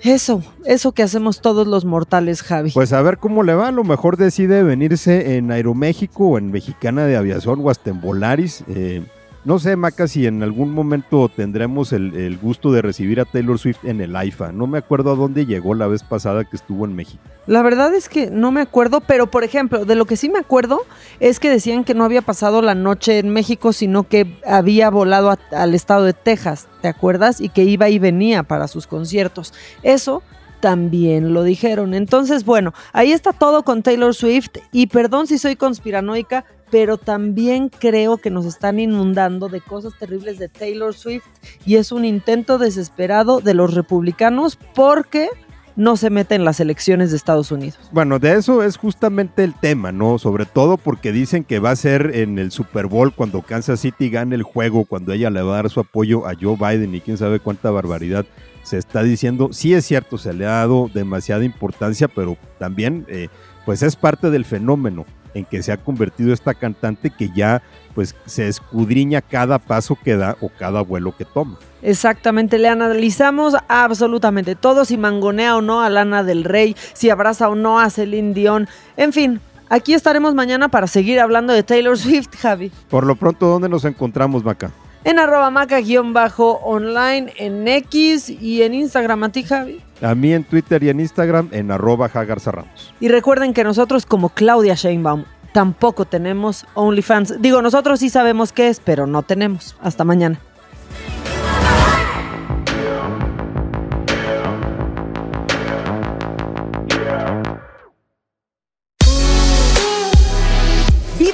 eso, 0.05 0.43
eso 0.65 0.93
que 0.93 1.03
hacemos 1.03 1.41
todos 1.41 1.67
los 1.67 1.85
mortales, 1.85 2.43
Javi. 2.43 2.73
Pues 2.73 2.93
a 2.93 3.03
ver 3.03 3.19
cómo 3.19 3.43
le 3.43 3.55
va. 3.55 3.69
A 3.69 3.73
lo 3.73 3.85
mejor 3.85 4.17
decide 4.17 4.63
venirse 4.63 5.37
en 5.37 5.51
Aeroméxico 5.51 6.29
o 6.29 6.39
en 6.39 6.51
Mexicana 6.51 7.07
de 7.07 7.17
Aviación 7.17 7.61
o 7.63 7.71
en. 7.71 8.65
Eh, 8.69 9.05
no 9.45 9.59
sé, 9.59 9.75
Maca, 9.75 10.07
si 10.07 10.27
en 10.27 10.43
algún 10.45 10.73
momento 10.73 11.29
tendremos 11.29 11.93
el, 11.93 12.39
gusto 12.41 12.71
de 12.71 12.81
recibir 12.81 13.21
a 13.21 13.25
Taylor 13.25 13.59
Swift 13.59 13.85
en 13.85 14.01
el 14.01 14.15
AIFA. 14.15 14.53
No 14.53 14.69
me 14.69 14.79
acuerdo 14.79 15.13
a 15.13 15.17
dónde 15.17 15.47
llegó 15.47 15.75
la 15.75 15.89
vez 15.89 16.05
pasada 16.05 16.45
que 16.45 16.55
estuvo 16.55 16.85
en 16.85 16.95
México. 16.95 17.23
La 17.47 17.63
verdad 17.63 17.93
es 17.93 18.09
que 18.09 18.31
no 18.31 18.53
me 18.53 18.61
acuerdo, 18.61 19.01
pero 19.01 19.29
por 19.31 19.43
ejemplo, 19.43 19.85
de 19.85 19.97
lo 19.97 20.05
que 20.05 20.17
sí 20.17 20.29
me 20.29 20.39
acuerdo 20.39 20.83
es 21.19 21.41
que 21.41 21.51
decían 21.51 21.83
que 21.83 21.95
no 21.95 22.05
había 22.05 22.23
pasado 22.23 22.63
la 22.63 22.77
noche 22.77 23.19
en 23.19 23.31
México, 23.31 23.73
sino 23.73 24.09
que 24.09 24.39
había 24.47 24.91
volado 24.91 25.37
al 25.51 25.75
estado 25.75 26.05
de 26.05 26.13
Texas, 26.13 26.69
¿te 26.81 26.87
acuerdas? 26.87 27.41
Y 27.41 27.49
que 27.49 27.65
iba 27.65 27.89
y 27.89 27.99
venía 27.99 28.45
para 28.45 28.69
sus 28.69 28.87
conciertos. 28.87 29.53
Eso 29.83 30.23
también 30.63 31.35
lo 31.35 31.43
dijeron. 31.43 31.93
Entonces, 31.93 32.45
bueno, 32.45 32.73
ahí 32.93 33.11
está 33.11 33.33
todo 33.33 33.65
con 33.65 33.83
Taylor 33.83 34.15
Swift 34.15 34.59
y 34.71 34.87
perdón 34.87 35.27
si 35.27 35.37
soy 35.37 35.57
conspiranoica, 35.57 36.45
pero 36.71 36.99
también 36.99 37.69
creo 37.69 38.17
que 38.17 38.31
nos 38.31 38.47
están 38.47 38.79
inundando 38.79 39.49
de 39.49 39.61
cosas 39.61 39.93
terribles 39.99 40.39
de 40.39 40.49
Taylor 40.49 40.95
Swift 40.95 41.27
y 41.67 41.77
es 41.77 41.91
un 41.91 42.05
intento 42.05 42.59
desesperado 42.59 43.41
de 43.41 43.55
los 43.55 43.75
republicanos 43.75 44.57
porque 44.73 45.31
no 45.77 45.97
se 45.97 46.11
mete 46.11 46.35
en 46.35 46.45
las 46.45 46.61
elecciones 46.61 47.11
de 47.11 47.17
Estados 47.17 47.51
Unidos. 47.51 47.79
Bueno, 47.93 48.19
de 48.19 48.35
eso 48.35 48.63
es 48.63 48.77
justamente 48.77 49.45
el 49.45 49.55
tema, 49.55 49.93
¿no? 49.93 50.19
Sobre 50.19 50.47
todo 50.47 50.77
porque 50.77 51.13
dicen 51.13 51.45
que 51.45 51.59
va 51.59 51.71
a 51.71 51.77
ser 51.77 52.13
en 52.15 52.39
el 52.39 52.51
Super 52.51 52.87
Bowl 52.87 53.15
cuando 53.15 53.43
Kansas 53.43 53.81
City 53.81 54.11
gane 54.11 54.35
el 54.35 54.43
juego, 54.43 54.85
cuando 54.85 55.13
ella 55.13 55.31
le 55.31 55.43
va 55.43 55.55
a 55.55 55.57
dar 55.57 55.71
su 55.71 55.81
apoyo 55.81 56.27
a 56.27 56.35
Joe 56.41 56.57
Biden 56.57 56.95
y 56.95 57.01
quién 57.01 57.17
sabe 57.17 57.41
cuánta 57.41 57.71
barbaridad 57.71 58.27
se 58.63 58.79
está 58.79 59.03
diciendo. 59.03 59.51
Sí 59.53 59.75
es 59.75 59.85
cierto, 59.85 60.19
se 60.19 60.33
le 60.33 60.47
ha 60.47 60.51
dado 60.51 60.91
demasiada 60.93 61.45
importancia, 61.45 62.09
pero 62.09 62.37
también 62.59 63.07
eh, 63.09 63.29
pues 63.65 63.83
es 63.83 63.97
parte 63.97 64.31
del 64.31 64.45
fenómeno. 64.45 65.05
En 65.35 65.45
que 65.45 65.63
se 65.63 65.73
ha 65.73 65.77
convertido 65.77 66.33
esta 66.33 66.55
cantante 66.55 67.11
que 67.11 67.31
ya 67.35 67.63
pues 67.95 68.15
se 68.27 68.49
escudriña 68.49 69.21
cada 69.21 69.59
paso 69.59 69.97
que 70.03 70.17
da 70.17 70.37
o 70.41 70.49
cada 70.49 70.83
vuelo 70.83 71.15
que 71.17 71.25
toma. 71.25 71.59
Exactamente, 71.83 72.59
le 72.59 72.69
analizamos 72.69 73.55
absolutamente 73.69 74.55
todo, 74.55 74.85
si 74.85 74.97
mangonea 74.97 75.57
o 75.57 75.63
no 75.63 75.83
a 75.83 75.91
Lana 75.91 76.23
del 76.23 76.45
Rey, 76.45 76.77
si 76.95 77.11
abraza 77.11 77.49
o 77.49 77.55
no 77.55 77.81
a 77.81 77.91
Celine 77.91 78.35
Dion, 78.35 78.69
en 78.97 79.13
fin. 79.13 79.41
Aquí 79.69 79.95
estaremos 79.95 80.35
mañana 80.35 80.69
para 80.69 80.87
seguir 80.87 81.19
hablando 81.19 81.55
de 81.55 81.63
Taylor 81.63 81.97
Swift, 81.97 82.37
Javi. 82.37 82.71
Por 82.91 83.07
lo 83.07 83.17
pronto, 83.17 83.47
¿dónde 83.47 83.71
nos 83.71 83.87
encontramos, 83.87 84.45
Maca? 84.45 84.71
En 85.05 85.19
arroba 85.19 85.51
maca-online, 85.51 87.33
en 87.37 87.67
X 87.67 88.31
y 88.31 88.63
en 88.63 88.75
Instagram. 88.75 89.25
¿A 89.25 89.29
ti, 89.31 89.43
Javi? 89.43 89.81
A 90.01 90.15
mí 90.15 90.33
en 90.33 90.45
Twitter 90.45 90.83
y 90.83 90.91
en 90.91 91.01
Instagram 91.01 91.49
en 91.51 91.71
arroba 91.71 92.09
Ramos. 92.09 92.95
Y 93.01 93.09
recuerden 93.09 93.53
que 93.53 93.65
nosotros 93.65 94.07
como 94.07 94.29
Claudia 94.29 94.75
Sheinbaum 94.75 95.25
tampoco 95.53 96.05
tenemos 96.05 96.67
OnlyFans. 96.75 97.43
Digo, 97.43 97.63
nosotros 97.63 98.01
sí 98.01 98.11
sabemos 98.11 98.53
qué 98.53 98.69
es, 98.69 98.81
pero 98.81 99.07
no 99.07 99.23
tenemos. 99.23 99.77
Hasta 99.81 100.05
mañana. 100.05 100.41